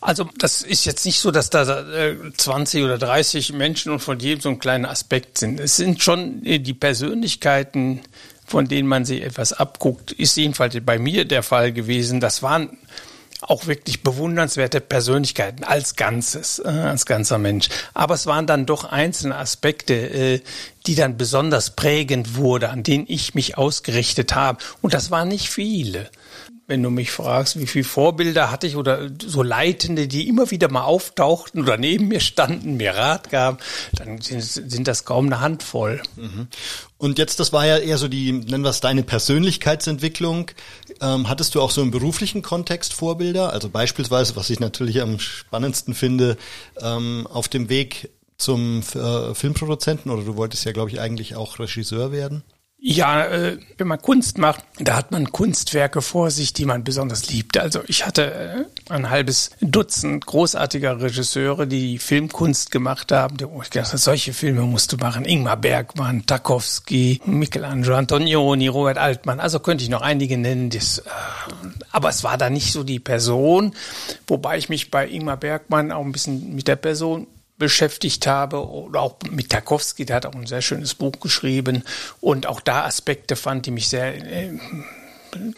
also 0.02 0.28
das 0.38 0.62
ist 0.62 0.86
jetzt 0.86 1.06
nicht 1.06 1.20
so, 1.22 1.32
dass 1.32 1.50
da 1.50 1.90
äh, 1.90 2.18
20 2.36 2.84
oder 2.84 2.98
30 2.98 3.54
Menschen 3.54 3.94
und 3.94 4.00
von 4.00 4.20
jedem 4.20 4.42
so 4.42 4.50
ein 4.50 4.60
kleiner 4.60 4.90
Aspekt 4.90 5.38
sind. 5.38 5.58
Es 5.58 5.78
sind 5.78 6.04
schon 6.04 6.46
äh, 6.46 6.60
die 6.60 6.74
Persönlichkeiten, 6.74 8.02
von 8.46 8.68
denen 8.68 8.90
man 8.90 9.06
sich 9.06 9.22
etwas 9.22 9.54
abguckt, 9.54 10.12
ist 10.12 10.36
jedenfalls 10.36 10.76
bei 10.86 11.00
mir 11.00 11.24
der 11.24 11.44
Fall 11.44 11.72
gewesen. 11.72 12.20
Das 12.20 12.44
waren 12.44 12.78
auch 13.42 13.68
wirklich 13.68 14.04
bewundernswerte 14.04 14.82
Persönlichkeiten 14.82 15.64
als 15.64 15.96
Ganzes, 15.96 16.60
äh, 16.60 16.68
als 16.68 17.06
ganzer 17.06 17.38
Mensch. 17.38 17.70
Aber 17.94 18.14
es 18.14 18.26
waren 18.26 18.48
dann 18.48 18.66
doch 18.66 18.86
einzelne 18.86 19.36
Aspekte, 19.36 19.94
äh, 19.94 20.42
die 20.86 20.96
dann 20.96 21.18
besonders 21.18 21.76
prägend 21.76 22.36
wurde, 22.36 22.70
an 22.70 22.84
denen 22.84 23.06
ich 23.08 23.36
mich 23.36 23.58
ausgerichtet 23.58 24.36
habe. 24.36 24.60
Und 24.82 24.94
das 24.94 25.12
waren 25.12 25.28
nicht 25.28 25.50
viele 25.50 26.10
wenn 26.72 26.82
du 26.82 26.90
mich 26.90 27.12
fragst, 27.12 27.60
wie 27.60 27.68
viele 27.68 27.84
Vorbilder 27.84 28.50
hatte 28.50 28.66
ich 28.66 28.78
oder 28.78 29.10
so 29.22 29.44
Leitende, 29.44 30.08
die 30.08 30.30
immer 30.30 30.52
wieder 30.52 30.72
mal 30.72 30.86
auftauchten 30.86 31.64
oder 31.64 31.76
neben 31.76 32.08
mir 32.08 32.22
standen, 32.22 32.78
mir 32.78 32.96
Rat 32.96 33.30
gaben, 33.30 33.58
dann 33.92 34.22
sind, 34.22 34.42
sind 34.42 34.88
das 34.88 35.04
kaum 35.04 35.26
eine 35.26 35.42
Handvoll. 35.42 36.02
Mhm. 36.16 36.48
Und 36.98 37.18
jetzt, 37.18 37.42
das 37.42 37.52
war 37.52 37.66
ja 37.66 37.78
eher 37.78 37.98
so 37.98 38.08
die, 38.08 38.32
nennen 38.32 38.64
wir 38.64 38.70
es 38.70 38.80
deine 38.80 39.04
Persönlichkeitsentwicklung. 39.04 40.52
Ähm, 41.02 41.28
hattest 41.28 41.56
du 41.56 41.62
auch 41.62 41.72
so 41.72 41.82
im 41.82 41.92
beruflichen 41.92 42.42
Kontext 42.42 42.94
Vorbilder? 42.94 43.52
Also 43.52 43.68
beispielsweise, 43.68 44.38
was 44.38 44.50
ich 44.50 44.62
natürlich 44.62 45.02
am 45.02 45.20
spannendsten 45.20 45.94
finde, 45.94 46.38
ähm, 46.80 47.28
auf 47.28 47.50
dem 47.50 47.68
Weg 47.68 48.12
zum 48.38 48.82
äh, 48.96 49.36
Filmproduzenten 49.36 50.10
oder 50.10 50.24
du 50.24 50.38
wolltest 50.38 50.64
ja, 50.64 50.72
glaube 50.72 50.90
ich, 50.90 51.02
eigentlich 51.02 51.36
auch 51.36 51.60
Regisseur 51.60 52.14
werden? 52.14 52.44
Ja, 52.84 53.26
äh, 53.28 53.60
wenn 53.78 53.88
man 53.88 54.02
Kunst 54.02 54.40
macht, 54.40 54.64
da 54.80 54.96
hat 54.96 55.12
man 55.12 55.32
Kunstwerke 55.32 56.02
vor 56.02 56.32
sich, 56.32 56.52
die 56.52 56.66
man 56.66 56.84
besonders 56.84 57.30
liebt. 57.30 57.60
Also 57.60 57.82
ich 57.86 58.08
hatte 58.08 58.34
äh, 58.34 58.92
ein 58.92 59.12
halbes 59.12 59.52
Dutzend 59.62 60.26
großartiger 60.26 61.00
Regisseure, 61.00 61.68
die 61.68 62.00
Filmkunst 62.00 62.72
gemacht 62.72 63.12
haben. 63.12 63.38
Ich 63.40 63.70
gedacht 63.70 63.90
habe, 63.90 64.00
solche 64.00 64.34
Filme 64.34 64.64
musst 64.64 64.92
du 64.92 64.98
machen. 64.98 65.26
Ingmar 65.26 65.58
Bergmann, 65.58 66.26
Tarkovsky, 66.26 67.22
Michelangelo 67.24 67.96
Antonioni, 67.96 68.68
Robert 68.68 68.98
Altmann. 68.98 69.40
Also 69.40 69.60
könnte 69.60 69.84
ich 69.84 69.92
noch 69.92 70.02
einige 70.02 70.40
nennen. 70.40 70.72
Das, 70.72 70.98
äh, 70.98 71.04
aber 71.92 72.10
es 72.10 72.24
war 72.24 72.40
da 72.40 72.50
nicht 72.50 72.74
so 72.74 72.84
die 72.84 73.00
Person, 73.00 73.76
wobei 74.26 74.58
ich 74.58 74.70
mich 74.70 74.90
bei 74.90 75.08
Ingmar 75.08 75.38
Bergmann 75.38 75.92
auch 75.92 76.04
ein 76.04 76.12
bisschen 76.12 76.56
mit 76.56 76.68
der 76.68 76.78
Person 76.78 77.28
beschäftigt 77.62 78.26
habe 78.26 78.68
oder 78.68 79.02
auch 79.02 79.18
mit 79.30 79.50
Tarkovsky, 79.52 80.04
der 80.04 80.16
hat 80.16 80.26
auch 80.26 80.34
ein 80.34 80.48
sehr 80.48 80.64
schönes 80.64 80.96
Buch 80.96 81.14
geschrieben 81.22 81.84
und 82.20 82.48
auch 82.48 82.60
da 82.60 82.86
Aspekte 82.86 83.36
fand, 83.36 83.68
die 83.68 83.72
mich 83.72 83.88
sehr 83.88 84.16
äh, 84.16 84.50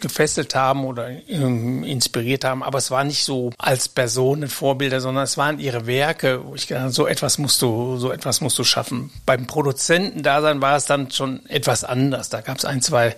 gefesselt 0.00 0.54
haben 0.54 0.84
oder 0.84 1.08
ähm, 1.28 1.82
inspiriert 1.82 2.44
haben. 2.44 2.62
Aber 2.62 2.76
es 2.76 2.90
war 2.90 3.04
nicht 3.04 3.24
so 3.24 3.52
als 3.56 3.88
Personen 3.88 4.50
Vorbilder, 4.50 5.00
sondern 5.00 5.24
es 5.24 5.38
waren 5.38 5.58
ihre 5.58 5.86
Werke, 5.86 6.44
wo 6.44 6.54
ich 6.54 6.66
gedacht 6.66 6.92
so 6.92 7.06
etwas 7.06 7.38
musst 7.38 7.62
du, 7.62 7.96
so 7.96 8.12
etwas 8.12 8.42
musst 8.42 8.58
du 8.58 8.64
schaffen. 8.64 9.10
Beim 9.24 9.46
Produzentendasein 9.46 10.60
war 10.60 10.76
es 10.76 10.84
dann 10.84 11.10
schon 11.10 11.46
etwas 11.46 11.84
anders. 11.84 12.28
Da 12.28 12.42
gab 12.42 12.58
es 12.58 12.66
ein, 12.66 12.82
zwei 12.82 13.16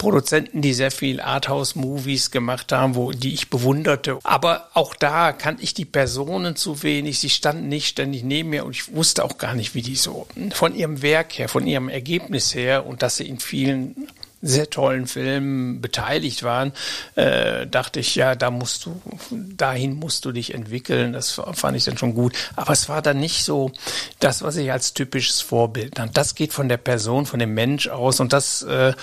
Produzenten, 0.00 0.62
die 0.62 0.72
sehr 0.72 0.90
viel 0.90 1.20
Arthouse-Movies 1.20 2.30
gemacht 2.30 2.72
haben, 2.72 2.94
wo, 2.94 3.12
die 3.12 3.34
ich 3.34 3.50
bewunderte. 3.50 4.18
Aber 4.24 4.70
auch 4.72 4.96
da 4.96 5.32
kannte 5.32 5.62
ich 5.62 5.74
die 5.74 5.84
Personen 5.84 6.56
zu 6.56 6.82
wenig. 6.82 7.18
Sie 7.18 7.28
standen 7.28 7.68
nicht 7.68 7.86
ständig 7.86 8.24
neben 8.24 8.48
mir 8.48 8.64
und 8.64 8.74
ich 8.74 8.94
wusste 8.94 9.22
auch 9.22 9.36
gar 9.36 9.54
nicht, 9.54 9.74
wie 9.74 9.82
die 9.82 9.96
so 9.96 10.26
von 10.52 10.74
ihrem 10.74 11.02
Werk 11.02 11.38
her, 11.38 11.50
von 11.50 11.66
ihrem 11.66 11.90
Ergebnis 11.90 12.54
her 12.54 12.86
und 12.86 13.02
dass 13.02 13.18
sie 13.18 13.28
in 13.28 13.40
vielen 13.40 14.08
sehr 14.42 14.70
tollen 14.70 15.06
Filmen 15.06 15.80
beteiligt 15.80 16.42
waren, 16.42 16.72
äh, 17.14 17.66
dachte 17.66 18.00
ich, 18.00 18.14
ja, 18.14 18.34
da 18.34 18.50
musst 18.50 18.86
du, 18.86 19.00
dahin 19.30 19.94
musst 19.94 20.24
du 20.24 20.32
dich 20.32 20.54
entwickeln. 20.54 21.12
Das 21.12 21.40
fand 21.52 21.76
ich 21.76 21.84
dann 21.84 21.98
schon 21.98 22.14
gut. 22.14 22.34
Aber 22.56 22.72
es 22.72 22.88
war 22.88 23.02
dann 23.02 23.20
nicht 23.20 23.44
so 23.44 23.72
das, 24.18 24.42
was 24.42 24.56
ich 24.56 24.72
als 24.72 24.94
typisches 24.94 25.40
Vorbild 25.40 25.98
nannte. 25.98 26.14
Das 26.14 26.34
geht 26.34 26.52
von 26.52 26.68
der 26.68 26.78
Person, 26.78 27.26
von 27.26 27.38
dem 27.38 27.54
Mensch 27.54 27.88
aus 27.88 28.20
und 28.20 28.32
das 28.32 28.62
äh, 28.62 28.94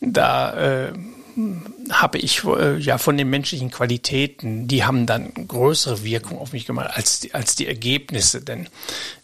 da 0.00 0.86
äh, 0.86 0.92
habe 1.90 2.18
ich 2.18 2.44
äh, 2.44 2.78
ja 2.78 2.98
von 2.98 3.16
den 3.16 3.30
menschlichen 3.30 3.70
Qualitäten, 3.70 4.66
die 4.66 4.84
haben 4.84 5.06
dann 5.06 5.32
größere 5.46 6.02
Wirkung 6.02 6.38
auf 6.38 6.52
mich 6.52 6.66
gemacht 6.66 6.90
als 6.92 7.20
die, 7.20 7.32
als 7.34 7.54
die 7.54 7.66
Ergebnisse. 7.66 8.40
Denn, 8.40 8.68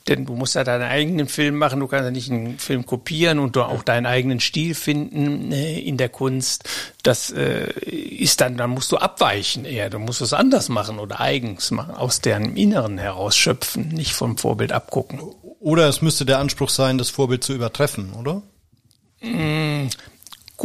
denn 0.06 0.24
du 0.24 0.34
musst 0.34 0.54
ja 0.54 0.62
deinen 0.62 0.82
eigenen 0.82 1.28
Film 1.28 1.56
machen, 1.56 1.80
du 1.80 1.88
kannst 1.88 2.04
ja 2.04 2.10
nicht 2.10 2.30
einen 2.30 2.58
Film 2.58 2.86
kopieren 2.86 3.38
und 3.38 3.56
du 3.56 3.62
auch 3.62 3.82
deinen 3.82 4.06
eigenen 4.06 4.38
Stil 4.38 4.74
finden 4.74 5.50
äh, 5.50 5.80
in 5.80 5.96
der 5.96 6.08
Kunst. 6.08 6.68
Das 7.02 7.30
äh, 7.32 7.70
ist 7.70 8.40
dann, 8.40 8.56
dann 8.56 8.70
musst 8.70 8.92
du 8.92 8.96
abweichen 8.96 9.64
eher, 9.64 9.90
du 9.90 9.98
musst 9.98 10.20
es 10.20 10.32
anders 10.32 10.68
machen 10.68 10.98
oder 11.00 11.20
eigens 11.20 11.72
machen, 11.72 11.94
aus 11.96 12.20
deren 12.20 12.56
Inneren 12.56 12.98
herausschöpfen, 12.98 13.88
nicht 13.88 14.12
vom 14.12 14.38
Vorbild 14.38 14.72
abgucken. 14.72 15.20
Oder 15.58 15.88
es 15.88 16.00
müsste 16.00 16.24
der 16.24 16.38
Anspruch 16.38 16.70
sein, 16.70 16.98
das 16.98 17.10
Vorbild 17.10 17.42
zu 17.42 17.54
übertreffen, 17.54 18.12
oder? 18.12 18.42
Mmh 19.20 19.88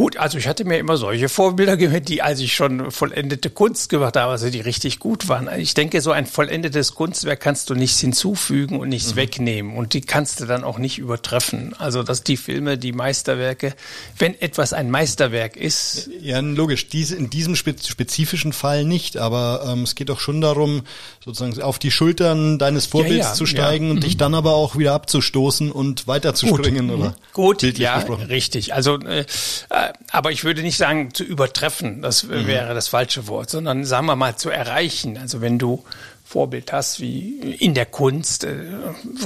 Gut, 0.00 0.16
also 0.16 0.38
ich 0.38 0.48
hatte 0.48 0.64
mir 0.64 0.78
immer 0.78 0.96
solche 0.96 1.28
Vorbilder 1.28 1.76
gehört, 1.76 2.08
die, 2.08 2.22
als 2.22 2.40
ich 2.40 2.54
schon 2.54 2.90
vollendete 2.90 3.50
Kunst 3.50 3.90
gemacht 3.90 4.16
habe, 4.16 4.32
also 4.32 4.48
die 4.48 4.62
richtig 4.62 4.98
gut 4.98 5.28
waren. 5.28 5.50
Ich 5.58 5.74
denke, 5.74 6.00
so 6.00 6.10
ein 6.10 6.24
vollendetes 6.24 6.94
Kunstwerk 6.94 7.40
kannst 7.40 7.68
du 7.68 7.74
nichts 7.74 8.00
hinzufügen 8.00 8.80
und 8.80 8.88
nichts 8.88 9.12
mhm. 9.12 9.16
wegnehmen 9.16 9.76
und 9.76 9.92
die 9.92 10.00
kannst 10.00 10.40
du 10.40 10.46
dann 10.46 10.64
auch 10.64 10.78
nicht 10.78 10.96
übertreffen. 10.96 11.74
Also, 11.78 12.02
dass 12.02 12.22
die 12.22 12.38
Filme, 12.38 12.78
die 12.78 12.92
Meisterwerke, 12.92 13.74
wenn 14.16 14.40
etwas 14.40 14.72
ein 14.72 14.90
Meisterwerk 14.90 15.58
ist. 15.58 16.08
Ja, 16.22 16.40
logisch, 16.40 16.88
diese, 16.88 17.16
in 17.16 17.28
diesem 17.28 17.54
spezifischen 17.54 18.54
Fall 18.54 18.86
nicht, 18.86 19.18
aber 19.18 19.66
ähm, 19.66 19.82
es 19.82 19.96
geht 19.96 20.10
auch 20.10 20.20
schon 20.20 20.40
darum, 20.40 20.80
sozusagen 21.22 21.60
auf 21.60 21.78
die 21.78 21.90
Schultern 21.90 22.58
deines 22.58 22.86
Vorbilds 22.86 23.18
ja, 23.18 23.32
ja, 23.32 23.34
zu 23.34 23.44
steigen 23.44 23.84
ja. 23.84 23.90
und 23.90 23.96
mhm. 23.98 24.04
dich 24.04 24.16
dann 24.16 24.32
aber 24.32 24.54
auch 24.54 24.78
wieder 24.78 24.94
abzustoßen 24.94 25.70
und 25.70 26.06
weiterzuspringen, 26.06 26.88
gut. 26.88 26.98
oder? 26.98 27.16
Gut, 27.34 27.62
ja, 27.76 27.96
gesprochen. 27.96 28.24
richtig. 28.24 28.72
Also, 28.72 28.98
äh, 29.00 29.26
äh, 29.68 29.89
aber 30.10 30.32
ich 30.32 30.44
würde 30.44 30.62
nicht 30.62 30.76
sagen 30.76 31.12
zu 31.14 31.24
übertreffen, 31.24 32.02
das 32.02 32.24
mhm. 32.24 32.46
wäre 32.46 32.74
das 32.74 32.88
falsche 32.88 33.26
Wort, 33.26 33.50
sondern 33.50 33.84
sagen 33.84 34.06
wir 34.06 34.16
mal 34.16 34.36
zu 34.36 34.50
erreichen. 34.50 35.16
Also 35.16 35.40
wenn 35.40 35.58
du 35.58 35.84
Vorbild 36.30 36.72
hast, 36.72 37.00
wie 37.00 37.56
in 37.58 37.74
der 37.74 37.86
Kunst, 37.86 38.44
äh, 38.44 38.54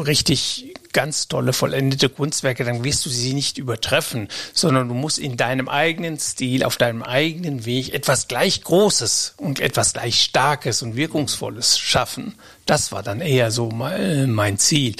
richtig 0.07 0.75
ganz 0.95 1.29
tolle, 1.29 1.53
vollendete 1.53 2.09
Kunstwerke, 2.09 2.65
dann 2.65 2.83
wirst 2.83 3.05
du 3.05 3.11
sie 3.11 3.35
nicht 3.35 3.59
übertreffen, 3.59 4.29
sondern 4.55 4.89
du 4.89 4.95
musst 4.95 5.19
in 5.19 5.37
deinem 5.37 5.69
eigenen 5.69 6.19
Stil, 6.19 6.65
auf 6.65 6.79
deinem 6.79 7.03
eigenen 7.03 7.67
Weg 7.67 7.93
etwas 7.93 8.27
gleich 8.27 8.63
Großes 8.63 9.35
und 9.37 9.61
etwas 9.61 9.93
gleich 9.93 10.19
Starkes 10.23 10.81
und 10.81 10.97
Wirkungsvolles 10.97 11.79
schaffen. 11.79 12.37
Das 12.67 12.93
war 12.93 13.03
dann 13.03 13.21
eher 13.21 13.51
so 13.51 13.69
mein 13.71 14.59
Ziel. 14.59 14.97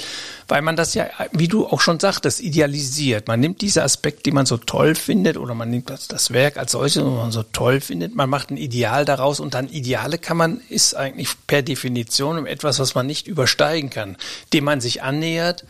Weil 0.47 0.61
man 0.61 0.75
das 0.75 0.93
ja, 0.93 1.07
wie 1.31 1.47
du 1.47 1.65
auch 1.65 1.81
schon 1.81 1.99
sagtest, 1.99 2.39
idealisiert. 2.39 3.27
Man 3.27 3.39
nimmt 3.39 3.61
diese 3.61 3.81
Aspekte, 3.81 4.21
die 4.23 4.31
man 4.31 4.45
so 4.45 4.57
toll 4.57 4.93
findet, 4.93 5.37
oder 5.37 5.55
man 5.55 5.71
nimmt 5.71 5.89
das, 5.89 6.07
das 6.07 6.31
Werk 6.31 6.57
als 6.57 6.73
solches, 6.73 7.03
was 7.03 7.11
man 7.11 7.31
so 7.31 7.41
toll 7.41 7.81
findet, 7.81 8.13
man 8.13 8.29
macht 8.29 8.51
ein 8.51 8.57
Ideal 8.57 9.05
daraus 9.05 9.39
und 9.39 9.55
dann 9.55 9.67
Ideale 9.69 10.19
kann 10.19 10.37
man, 10.37 10.61
ist 10.69 10.95
eigentlich 10.95 11.29
per 11.47 11.63
Definition 11.63 12.45
etwas, 12.45 12.77
was 12.77 12.93
man 12.93 13.07
nicht 13.07 13.27
übersteigen 13.27 13.89
kann, 13.89 14.17
dem 14.53 14.65
man 14.65 14.81
sich 14.81 15.01
annähert 15.01 15.65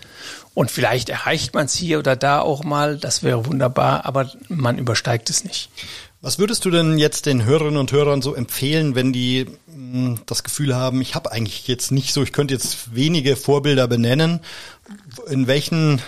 und 0.55 0.71
vielleicht 0.71 1.10
erreicht 1.10 1.53
man 1.53 1.65
es 1.65 1.73
hier 1.75 1.99
oder 1.99 2.15
da 2.15 2.39
auch 2.39 2.63
mal, 2.63 2.97
das 2.97 3.23
wäre 3.23 3.45
wunderbar, 3.45 4.05
aber 4.05 4.31
man 4.47 4.77
übersteigt 4.77 5.29
es 5.29 5.43
nicht. 5.43 5.69
Was 6.25 6.39
würdest 6.39 6.65
du 6.65 6.71
denn 6.71 6.97
jetzt 6.97 7.27
den 7.27 7.45
Hörerinnen 7.45 7.77
und 7.77 7.91
Hörern 7.91 8.23
so 8.23 8.33
empfehlen, 8.33 8.95
wenn 8.95 9.13
die 9.13 9.45
mh, 9.67 9.93
hm, 9.93 10.19
das 10.25 10.43
Gefühl 10.43 10.75
haben, 10.75 10.99
ich 10.99 11.13
habe 11.13 11.31
eigentlich 11.31 11.67
jetzt 11.67 11.91
nicht 11.91 12.13
so, 12.13 12.23
ich 12.23 12.33
könnte 12.33 12.55
jetzt 12.55 12.95
wenige 12.95 13.35
Vorbilder 13.35 13.88
benennen. 13.88 14.39
In 15.29 15.45
welchen 15.45 16.01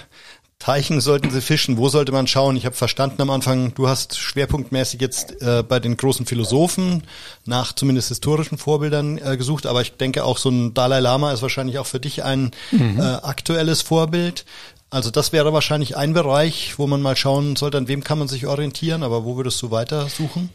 Teichen 0.58 1.02
sollten 1.02 1.30
sie 1.30 1.40
fischen? 1.40 1.78
Wo 1.78 1.88
sollte 1.88 2.12
man 2.12 2.26
schauen? 2.26 2.58
Ich 2.58 2.66
habe 2.66 2.76
verstanden 2.76 3.22
am 3.22 3.30
Anfang, 3.30 3.76
du 3.76 3.88
hast 3.88 4.18
schwerpunktmäßig 4.18 5.02
jetzt 5.02 5.40
äh, 5.40 5.62
bei 5.62 5.80
den 5.80 5.98
großen 5.98 6.26
Philosophen 6.26 7.04
nach 7.46 7.74
zumindest 7.74 8.08
historischen 8.08 8.58
Vorbildern 8.58 9.20
äh, 9.20 9.38
gesucht, 9.38 9.68
aber 9.68 9.82
ich 9.82 9.98
denke 9.98 10.24
auch 10.24 10.40
so 10.40 10.50
ein 10.50 10.74
Dalai 10.74 11.00
Lama 11.00 11.32
ist 11.32 11.44
wahrscheinlich 11.44 11.78
auch 11.78 11.86
für 11.86 12.00
dich 12.00 12.24
ein 12.24 12.50
mhm. 12.72 13.00
äh, 13.00 13.04
aktuelles 13.04 13.84
Vorbild. 13.84 14.46
Also 14.90 15.12
das 15.12 15.34
wäre 15.34 15.52
wahrscheinlich 15.52 15.98
ein 15.98 16.14
Bereich, 16.14 16.78
wo 16.78 16.88
man 16.88 17.02
mal 17.02 17.18
schauen 17.18 17.56
sollte, 17.56 17.78
an 17.78 17.88
wem 17.88 18.04
kann 18.04 18.20
man 18.20 18.28
sich 18.28 18.48
orientieren, 18.48 19.04
aber 19.04 19.26
wo 19.26 19.36
würdest 19.36 19.62
du 19.62 19.72
weiter 19.72 20.08
suchen? 20.08 20.50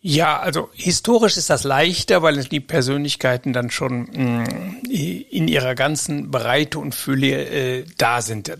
Ja, 0.00 0.38
also 0.38 0.68
historisch 0.72 1.36
ist 1.36 1.50
das 1.50 1.64
leichter, 1.64 2.22
weil 2.22 2.44
die 2.44 2.60
Persönlichkeiten 2.60 3.52
dann 3.52 3.70
schon 3.70 4.02
mh, 4.02 4.44
mm, 4.44 4.82
in 4.88 5.48
ihrer 5.48 5.74
ganzen 5.74 6.30
Breite 6.30 6.78
und 6.78 6.94
Fülle 6.94 7.44
äh, 7.48 7.84
da 7.98 8.22
sind 8.22 8.52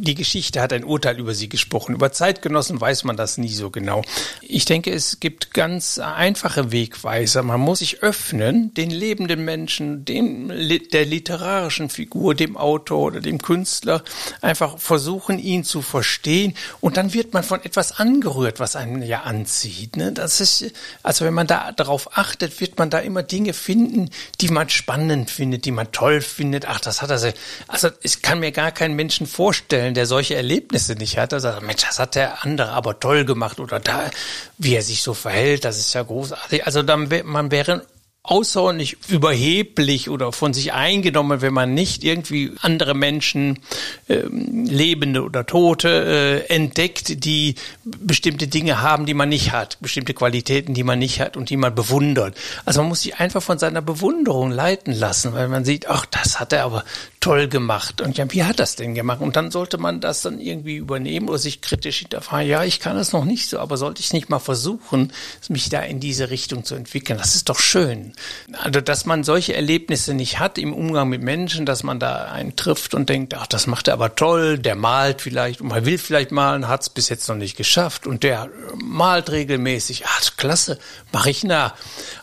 die 0.00 0.14
Geschichte 0.14 0.60
hat 0.60 0.72
ein 0.72 0.84
Urteil 0.84 1.18
über 1.18 1.34
sie 1.34 1.48
gesprochen. 1.48 1.94
Über 1.94 2.12
Zeitgenossen 2.12 2.80
weiß 2.80 3.04
man 3.04 3.16
das 3.16 3.38
nie 3.38 3.48
so 3.48 3.70
genau. 3.70 4.02
Ich 4.40 4.64
denke, 4.64 4.92
es 4.92 5.20
gibt 5.20 5.54
ganz 5.54 5.98
einfache 5.98 6.72
Wegweiser. 6.72 7.42
Man 7.42 7.60
muss 7.60 7.80
sich 7.80 8.02
öffnen, 8.02 8.72
den 8.74 8.90
lebenden 8.90 9.44
Menschen, 9.44 10.04
dem, 10.04 10.48
der 10.48 11.04
literarischen 11.04 11.90
Figur, 11.90 12.34
dem 12.34 12.56
Autor 12.56 13.06
oder 13.06 13.20
dem 13.20 13.40
Künstler, 13.40 14.02
einfach 14.40 14.78
versuchen, 14.78 15.38
ihn 15.38 15.64
zu 15.64 15.82
verstehen. 15.82 16.54
Und 16.80 16.96
dann 16.96 17.14
wird 17.14 17.34
man 17.34 17.42
von 17.42 17.62
etwas 17.62 17.98
angerührt, 17.98 18.60
was 18.60 18.76
einen 18.76 19.02
ja 19.02 19.22
anzieht. 19.22 19.96
Ne? 19.96 20.12
Das 20.12 20.40
ist, 20.40 20.72
also 21.02 21.24
wenn 21.24 21.34
man 21.34 21.46
da 21.46 21.72
darauf 21.72 22.16
achtet, 22.16 22.60
wird 22.60 22.78
man 22.78 22.90
da 22.90 22.98
immer 22.98 23.22
Dinge 23.22 23.52
finden, 23.52 24.10
die 24.40 24.48
man 24.48 24.68
spannend 24.68 25.30
findet, 25.30 25.64
die 25.64 25.70
man 25.70 25.92
toll 25.92 26.20
findet. 26.20 26.66
Ach, 26.66 26.80
das 26.80 27.02
hat 27.02 27.10
er. 27.10 27.18
Also, 27.66 27.88
es 28.02 28.22
kann 28.22 28.40
mir 28.40 28.52
gar 28.52 28.72
kein 28.72 28.94
Menschen 28.94 29.26
vorstellen, 29.26 29.87
vorstellen, 29.88 29.94
der 29.94 30.06
solche 30.06 30.34
Erlebnisse 30.36 30.94
nicht 30.94 31.18
hat. 31.18 31.32
Da 31.32 31.40
sagt, 31.40 31.62
Mensch, 31.62 31.82
das 31.82 31.98
hat 31.98 32.14
der 32.14 32.44
andere 32.44 32.70
aber 32.70 32.98
toll 32.98 33.24
gemacht 33.24 33.60
oder 33.60 33.80
da, 33.80 34.10
wie 34.58 34.74
er 34.74 34.82
sich 34.82 35.02
so 35.02 35.14
verhält, 35.14 35.64
das 35.64 35.78
ist 35.78 35.94
ja 35.94 36.02
großartig. 36.02 36.66
Also 36.66 36.82
dann, 36.82 37.08
man 37.24 37.50
wäre 37.50 37.82
außerordentlich 38.28 38.98
überheblich 39.08 40.10
oder 40.10 40.32
von 40.32 40.52
sich 40.52 40.74
eingenommen, 40.74 41.40
wenn 41.40 41.54
man 41.54 41.72
nicht 41.72 42.04
irgendwie 42.04 42.52
andere 42.60 42.94
Menschen, 42.94 43.60
äh, 44.08 44.22
Lebende 44.30 45.22
oder 45.22 45.46
Tote, 45.46 46.44
äh, 46.48 46.54
entdeckt, 46.54 47.24
die 47.24 47.54
bestimmte 47.84 48.46
Dinge 48.46 48.82
haben, 48.82 49.06
die 49.06 49.14
man 49.14 49.30
nicht 49.30 49.52
hat, 49.52 49.78
bestimmte 49.80 50.12
Qualitäten, 50.12 50.74
die 50.74 50.84
man 50.84 50.98
nicht 50.98 51.20
hat 51.20 51.38
und 51.38 51.48
die 51.48 51.56
man 51.56 51.74
bewundert. 51.74 52.36
Also 52.66 52.82
man 52.82 52.90
muss 52.90 53.00
sich 53.00 53.16
einfach 53.16 53.42
von 53.42 53.58
seiner 53.58 53.80
Bewunderung 53.80 54.50
leiten 54.50 54.92
lassen, 54.92 55.32
weil 55.32 55.48
man 55.48 55.64
sieht, 55.64 55.88
ach, 55.88 56.04
das 56.04 56.38
hat 56.38 56.52
er 56.52 56.64
aber 56.64 56.84
toll 57.20 57.48
gemacht. 57.48 58.02
Und 58.02 58.18
ja, 58.18 58.30
wie 58.30 58.44
hat 58.44 58.58
das 58.58 58.76
denn 58.76 58.94
gemacht? 58.94 59.22
Und 59.22 59.36
dann 59.36 59.50
sollte 59.50 59.78
man 59.78 60.02
das 60.02 60.20
dann 60.20 60.38
irgendwie 60.38 60.76
übernehmen 60.76 61.30
oder 61.30 61.38
sich 61.38 61.62
kritisch 61.62 62.00
hinterfragen, 62.00 62.48
ja, 62.48 62.62
ich 62.62 62.78
kann 62.78 62.98
es 62.98 63.12
noch 63.12 63.24
nicht 63.24 63.48
so, 63.48 63.58
aber 63.58 63.78
sollte 63.78 64.02
ich 64.02 64.12
nicht 64.12 64.28
mal 64.28 64.38
versuchen, 64.38 65.12
mich 65.48 65.70
da 65.70 65.80
in 65.80 65.98
diese 65.98 66.28
Richtung 66.28 66.64
zu 66.64 66.74
entwickeln? 66.74 67.18
Das 67.18 67.34
ist 67.34 67.48
doch 67.48 67.58
schön. 67.58 68.12
Also, 68.52 68.80
dass 68.80 69.06
man 69.06 69.24
solche 69.24 69.54
Erlebnisse 69.54 70.14
nicht 70.14 70.38
hat 70.38 70.58
im 70.58 70.72
Umgang 70.72 71.08
mit 71.08 71.22
Menschen, 71.22 71.66
dass 71.66 71.82
man 71.82 72.00
da 72.00 72.26
einen 72.26 72.56
trifft 72.56 72.94
und 72.94 73.08
denkt, 73.08 73.34
ach, 73.34 73.46
das 73.46 73.66
macht 73.66 73.88
er 73.88 73.94
aber 73.94 74.14
toll, 74.14 74.58
der 74.58 74.74
malt 74.74 75.22
vielleicht 75.22 75.60
und 75.60 75.68
man 75.68 75.84
will 75.84 75.98
vielleicht 75.98 76.32
malen, 76.32 76.68
hat 76.68 76.82
es 76.82 76.88
bis 76.88 77.08
jetzt 77.08 77.28
noch 77.28 77.36
nicht 77.36 77.56
geschafft 77.56 78.06
und 78.06 78.22
der 78.22 78.48
malt 78.74 79.30
regelmäßig, 79.30 80.04
ach, 80.06 80.36
klasse, 80.36 80.78
mache 81.12 81.30
ich 81.30 81.44
nach. 81.44 81.74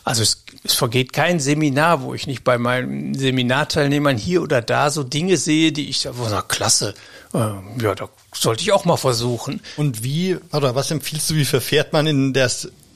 Also 0.04 0.22
es, 0.22 0.44
es 0.64 0.74
vergeht 0.74 1.12
kein 1.12 1.40
Seminar, 1.40 2.02
wo 2.02 2.14
ich 2.14 2.26
nicht 2.26 2.44
bei 2.44 2.58
meinen 2.58 3.14
Seminarteilnehmern 3.14 4.16
hier 4.16 4.42
oder 4.42 4.62
da 4.62 4.90
so 4.90 5.02
Dinge 5.02 5.36
sehe, 5.36 5.72
die 5.72 5.88
ich 5.88 6.00
sage, 6.00 6.44
klasse, 6.48 6.94
äh, 7.34 7.38
ja, 7.82 7.94
da 7.94 8.08
sollte 8.34 8.62
ich 8.62 8.72
auch 8.72 8.84
mal 8.84 8.96
versuchen. 8.96 9.60
Und 9.76 10.02
wie, 10.02 10.36
oder 10.52 10.74
was 10.74 10.90
empfiehlst 10.90 11.30
du, 11.30 11.34
wie 11.34 11.44
verfährt 11.44 11.92
man 11.92 12.06
in 12.06 12.32
der 12.32 12.50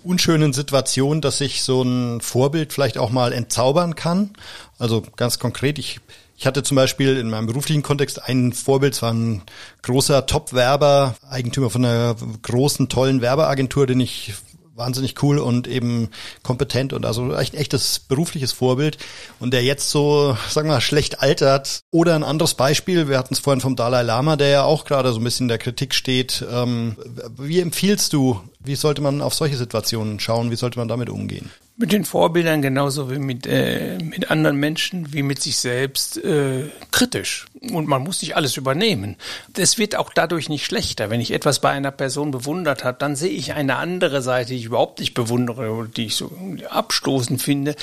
unschönen 0.04 0.52
Situation, 0.52 1.20
dass 1.20 1.38
sich 1.38 1.62
so 1.62 1.82
ein 1.82 2.20
Vorbild 2.20 2.72
vielleicht 2.72 2.98
auch 2.98 3.10
mal 3.10 3.32
entzaubern 3.32 3.94
kann. 3.94 4.30
Also 4.78 5.02
ganz 5.16 5.38
konkret, 5.38 5.78
ich, 5.78 6.00
ich 6.36 6.46
hatte 6.46 6.62
zum 6.62 6.76
Beispiel 6.76 7.16
in 7.16 7.30
meinem 7.30 7.46
beruflichen 7.46 7.82
Kontext 7.82 8.22
ein 8.22 8.52
Vorbild, 8.52 8.94
es 8.94 9.02
war 9.02 9.12
ein 9.12 9.42
großer 9.82 10.26
Top-Werber, 10.26 11.14
Eigentümer 11.28 11.70
von 11.70 11.84
einer 11.84 12.16
großen, 12.42 12.88
tollen 12.88 13.20
Werbeagentur, 13.20 13.86
den 13.86 14.00
ich 14.00 14.34
wahnsinnig 14.80 15.22
cool 15.22 15.38
und 15.38 15.68
eben 15.68 16.08
kompetent 16.42 16.92
und 16.92 17.04
also 17.04 17.34
echt 17.34 17.54
echtes 17.54 17.98
berufliches 17.98 18.52
Vorbild 18.52 18.96
und 19.38 19.52
der 19.52 19.62
jetzt 19.62 19.90
so, 19.90 20.36
sagen 20.48 20.68
wir 20.68 20.74
mal, 20.74 20.80
schlecht 20.80 21.20
altert. 21.20 21.80
Oder 21.90 22.14
ein 22.14 22.24
anderes 22.24 22.54
Beispiel, 22.54 23.08
wir 23.08 23.18
hatten 23.18 23.34
es 23.34 23.40
vorhin 23.40 23.60
vom 23.60 23.76
Dalai 23.76 24.02
Lama, 24.02 24.36
der 24.36 24.48
ja 24.48 24.62
auch 24.64 24.86
gerade 24.86 25.12
so 25.12 25.20
ein 25.20 25.24
bisschen 25.24 25.44
in 25.44 25.48
der 25.48 25.58
Kritik 25.58 25.94
steht. 25.94 26.44
Ähm, 26.50 26.96
wie 27.36 27.60
empfiehlst 27.60 28.12
du, 28.14 28.40
wie 28.62 28.76
sollte 28.76 29.00
man 29.00 29.22
auf 29.22 29.34
solche 29.34 29.56
Situationen 29.56 30.20
schauen, 30.20 30.50
wie 30.50 30.56
sollte 30.56 30.78
man 30.78 30.88
damit 30.88 31.08
umgehen? 31.08 31.50
Mit 31.76 31.92
den 31.92 32.04
Vorbildern 32.04 32.60
genauso 32.60 33.10
wie 33.10 33.18
mit, 33.18 33.46
äh, 33.46 33.96
mit 34.02 34.30
anderen 34.30 34.58
Menschen, 34.58 35.14
wie 35.14 35.22
mit 35.22 35.40
sich 35.40 35.56
selbst 35.56 36.22
äh, 36.22 36.68
kritisch. 36.90 37.46
Und 37.72 37.88
man 37.88 38.02
muss 38.02 38.20
nicht 38.20 38.36
alles 38.36 38.58
übernehmen. 38.58 39.16
Es 39.56 39.78
wird 39.78 39.96
auch 39.96 40.12
dadurch 40.12 40.50
nicht 40.50 40.66
schlechter. 40.66 41.08
Wenn 41.08 41.22
ich 41.22 41.30
etwas 41.30 41.60
bei 41.60 41.70
einer 41.70 41.90
Person 41.90 42.32
bewundert 42.32 42.84
habe, 42.84 42.98
dann 42.98 43.16
sehe 43.16 43.30
ich 43.30 43.54
eine 43.54 43.76
andere 43.76 44.20
Seite, 44.20 44.50
die 44.50 44.58
ich 44.58 44.66
überhaupt 44.66 45.00
nicht 45.00 45.14
bewundere 45.14 45.70
oder 45.70 45.88
die 45.88 46.04
ich 46.04 46.16
so 46.16 46.30
abstoßend 46.68 47.40
finde. 47.40 47.74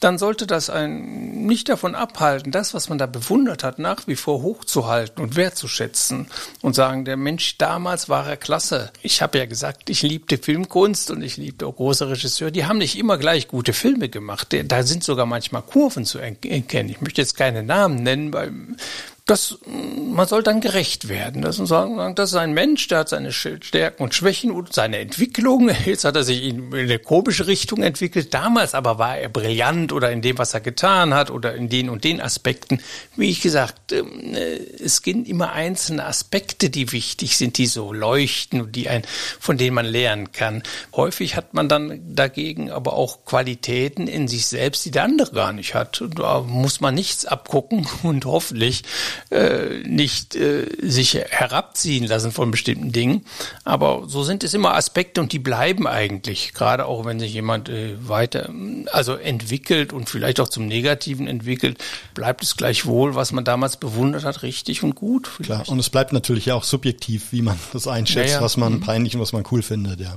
Dann 0.00 0.18
sollte 0.18 0.46
das 0.46 0.68
einen 0.68 1.46
nicht 1.46 1.70
davon 1.70 1.94
abhalten, 1.94 2.52
das, 2.52 2.74
was 2.74 2.90
man 2.90 2.98
da 2.98 3.06
bewundert 3.06 3.64
hat, 3.64 3.78
nach 3.78 4.06
wie 4.06 4.16
vor 4.16 4.42
hochzuhalten 4.42 5.24
und 5.24 5.34
wertzuschätzen 5.34 6.26
und 6.60 6.74
sagen, 6.74 7.06
der 7.06 7.16
Mensch 7.16 7.56
damals 7.56 8.10
war 8.10 8.28
er 8.28 8.36
klasse. 8.36 8.90
Ich 9.00 9.22
habe 9.22 9.38
ja 9.38 9.46
gesagt, 9.46 9.88
ich 9.88 10.02
liebte 10.26 10.38
Filmkunst 10.38 11.12
und 11.12 11.22
ich 11.22 11.36
liebte 11.36 11.68
auch 11.68 11.76
große 11.76 12.08
Regisseure. 12.08 12.50
Die 12.50 12.64
haben 12.64 12.78
nicht 12.78 12.98
immer 12.98 13.16
gleich 13.16 13.46
gute 13.46 13.72
Filme 13.72 14.08
gemacht. 14.08 14.56
Da 14.64 14.82
sind 14.82 15.04
sogar 15.04 15.24
manchmal 15.24 15.62
Kurven 15.62 16.04
zu 16.04 16.18
erkennen. 16.18 16.88
Ich 16.88 17.00
möchte 17.00 17.20
jetzt 17.20 17.36
keine 17.36 17.62
Namen 17.62 18.02
nennen, 18.02 18.32
weil 18.32 18.52
das, 19.26 19.58
man 19.66 20.28
soll 20.28 20.44
dann 20.44 20.60
gerecht 20.60 21.08
werden. 21.08 21.42
Das, 21.42 21.56
sagen, 21.56 22.14
das 22.14 22.30
ist 22.30 22.36
ein 22.36 22.54
Mensch, 22.54 22.86
der 22.86 23.00
hat 23.00 23.08
seine 23.08 23.32
Stärken 23.32 24.04
und 24.04 24.14
Schwächen 24.14 24.52
und 24.52 24.72
seine 24.72 24.98
Entwicklung. 24.98 25.68
Jetzt 25.84 26.04
hat 26.04 26.14
er 26.14 26.22
sich 26.22 26.44
in 26.44 26.72
eine 26.72 27.00
komische 27.00 27.48
Richtung 27.48 27.82
entwickelt. 27.82 28.32
Damals 28.32 28.74
aber 28.74 28.98
war 28.98 29.18
er 29.18 29.28
brillant 29.28 29.92
oder 29.92 30.12
in 30.12 30.22
dem, 30.22 30.38
was 30.38 30.54
er 30.54 30.60
getan 30.60 31.12
hat 31.12 31.32
oder 31.32 31.56
in 31.56 31.68
den 31.68 31.90
und 31.90 32.04
den 32.04 32.20
Aspekten. 32.20 32.80
Wie 33.16 33.28
ich 33.28 33.40
gesagt, 33.40 33.90
ähm, 33.90 34.34
äh, 34.34 34.58
es 34.80 35.02
gibt 35.02 35.26
immer 35.26 35.52
einzelne 35.52 36.06
Aspekte, 36.06 36.70
die 36.70 36.92
wichtig 36.92 37.36
sind, 37.36 37.58
die 37.58 37.66
so 37.66 37.92
leuchten, 37.92 38.70
die 38.70 38.88
ein, 38.88 39.02
von 39.40 39.58
denen 39.58 39.74
man 39.74 39.86
lernen 39.86 40.30
kann. 40.30 40.62
Häufig 40.94 41.34
hat 41.34 41.52
man 41.52 41.68
dann 41.68 42.00
dagegen 42.14 42.70
aber 42.70 42.92
auch 42.92 43.24
Qualitäten 43.24 44.06
in 44.06 44.28
sich 44.28 44.46
selbst, 44.46 44.84
die 44.84 44.92
der 44.92 45.02
andere 45.02 45.32
gar 45.32 45.52
nicht 45.52 45.74
hat. 45.74 46.04
Da 46.14 46.42
muss 46.42 46.80
man 46.80 46.94
nichts 46.94 47.26
abgucken 47.26 47.88
und 48.04 48.24
hoffentlich 48.24 48.84
äh, 49.30 49.80
nicht 49.84 50.34
äh, 50.36 50.66
sich 50.80 51.14
herabziehen 51.14 52.06
lassen 52.06 52.32
von 52.32 52.50
bestimmten 52.50 52.92
Dingen. 52.92 53.24
Aber 53.64 54.04
so 54.06 54.22
sind 54.22 54.44
es 54.44 54.54
immer 54.54 54.74
Aspekte 54.74 55.20
und 55.20 55.32
die 55.32 55.38
bleiben 55.38 55.86
eigentlich, 55.86 56.52
gerade 56.54 56.86
auch 56.86 57.04
wenn 57.04 57.20
sich 57.20 57.32
jemand 57.32 57.68
äh, 57.68 57.94
weiter, 58.06 58.50
also 58.92 59.14
entwickelt 59.14 59.92
und 59.92 60.08
vielleicht 60.08 60.40
auch 60.40 60.48
zum 60.48 60.66
Negativen 60.66 61.26
entwickelt, 61.26 61.78
bleibt 62.14 62.42
es 62.42 62.56
gleichwohl, 62.56 63.14
was 63.14 63.32
man 63.32 63.44
damals 63.44 63.76
bewundert 63.76 64.24
hat, 64.24 64.42
richtig 64.42 64.82
und 64.82 64.94
gut. 64.94 65.26
Vielleicht. 65.26 65.64
Klar, 65.64 65.68
und 65.68 65.78
es 65.78 65.90
bleibt 65.90 66.12
natürlich 66.12 66.52
auch 66.52 66.64
subjektiv, 66.64 67.32
wie 67.32 67.42
man 67.42 67.58
das 67.72 67.86
einschätzt, 67.86 68.30
ja, 68.30 68.36
ja. 68.36 68.42
was 68.42 68.56
man 68.56 68.74
mhm. 68.74 68.80
peinlich 68.80 69.14
und 69.14 69.20
was 69.20 69.32
man 69.32 69.44
cool 69.50 69.62
findet, 69.62 70.00
ja. 70.00 70.16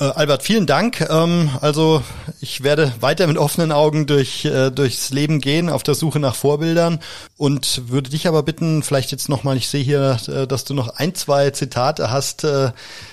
Äh, 0.00 0.04
Albert, 0.06 0.42
vielen 0.42 0.66
Dank. 0.66 1.00
Ähm, 1.08 1.50
also 1.60 2.02
ich 2.40 2.64
werde 2.64 2.92
weiter 2.98 3.28
mit 3.28 3.38
offenen 3.38 3.70
Augen 3.70 4.06
durch, 4.06 4.44
äh, 4.44 4.70
durchs 4.70 5.10
Leben 5.10 5.40
gehen, 5.40 5.70
auf 5.70 5.84
der 5.84 5.94
Suche 5.94 6.18
nach 6.18 6.34
Vorbildern 6.34 6.98
und 7.36 7.88
würde 7.88 8.10
dich 8.10 8.26
aber 8.26 8.42
bitten, 8.42 8.82
vielleicht 8.82 9.12
jetzt 9.12 9.28
nochmal, 9.28 9.56
ich 9.56 9.68
sehe 9.68 9.84
hier, 9.84 10.18
äh, 10.26 10.48
dass 10.48 10.64
du 10.64 10.74
noch 10.74 10.88
ein, 10.96 11.14
zwei 11.14 11.50
Zitate 11.50 12.10
hast, 12.10 12.42
äh, 12.42 12.72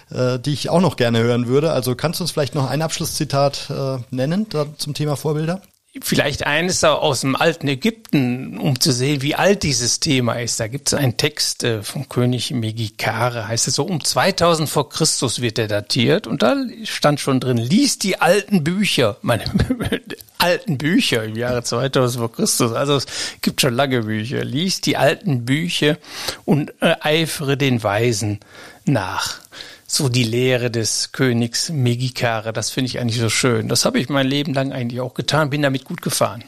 äh, 0.09 0.39
die 0.39 0.53
ich 0.53 0.71
auch 0.71 0.81
noch 0.81 0.95
gerne 0.95 1.19
hören 1.19 1.45
würde. 1.45 1.71
Also 1.71 1.93
kannst 1.93 2.19
du 2.19 2.23
uns 2.23 2.31
vielleicht 2.31 2.55
noch 2.55 2.67
ein 2.67 2.81
Abschlusszitat 2.81 3.71
nennen 4.09 4.47
da 4.49 4.65
zum 4.77 4.93
Thema 4.93 5.15
Vorbilder? 5.15 5.61
Vielleicht 5.99 6.47
eines 6.47 6.85
aus 6.85 7.19
dem 7.19 7.35
alten 7.35 7.67
Ägypten, 7.67 8.57
um 8.57 8.79
zu 8.79 8.93
sehen, 8.93 9.21
wie 9.21 9.35
alt 9.35 9.63
dieses 9.63 9.99
Thema 9.99 10.35
ist. 10.35 10.57
Da 10.57 10.67
gibt 10.67 10.87
es 10.87 10.93
einen 10.93 11.17
Text 11.17 11.65
äh, 11.65 11.83
vom 11.83 12.07
König 12.07 12.51
Megikare, 12.51 13.49
heißt 13.49 13.67
es 13.67 13.75
so, 13.75 13.83
um 13.83 14.01
2000 14.01 14.69
vor 14.69 14.87
Christus 14.87 15.41
wird 15.41 15.59
er 15.59 15.67
datiert. 15.67 16.27
Und 16.27 16.43
da 16.43 16.55
stand 16.85 17.19
schon 17.19 17.41
drin, 17.41 17.57
lies 17.57 17.99
die 17.99 18.21
alten 18.21 18.63
Bücher, 18.63 19.17
meine 19.21 19.43
alten 20.37 20.77
Bücher 20.77 21.25
im 21.25 21.35
Jahre 21.35 21.61
2000 21.61 22.19
vor 22.21 22.31
Christus, 22.31 22.71
also 22.71 22.95
es 22.95 23.05
gibt 23.41 23.59
schon 23.59 23.73
lange 23.73 24.03
Bücher, 24.03 24.45
lies 24.45 24.79
die 24.79 24.95
alten 24.95 25.43
Bücher 25.43 25.97
und 26.45 26.73
äh, 26.81 26.95
eifere 27.01 27.57
den 27.57 27.83
Weisen 27.83 28.39
nach 28.85 29.41
so 29.93 30.07
die 30.07 30.23
Lehre 30.23 30.71
des 30.71 31.11
Königs 31.11 31.69
Megikare. 31.69 32.53
Das 32.53 32.69
finde 32.69 32.87
ich 32.87 32.99
eigentlich 32.99 33.19
so 33.19 33.29
schön. 33.29 33.67
Das 33.67 33.83
habe 33.83 33.99
ich 33.99 34.07
mein 34.07 34.25
Leben 34.25 34.53
lang 34.53 34.71
eigentlich 34.71 35.01
auch 35.01 35.13
getan, 35.13 35.49
bin 35.49 35.61
damit 35.61 35.83
gut 35.83 36.01
gefahren. 36.01 36.43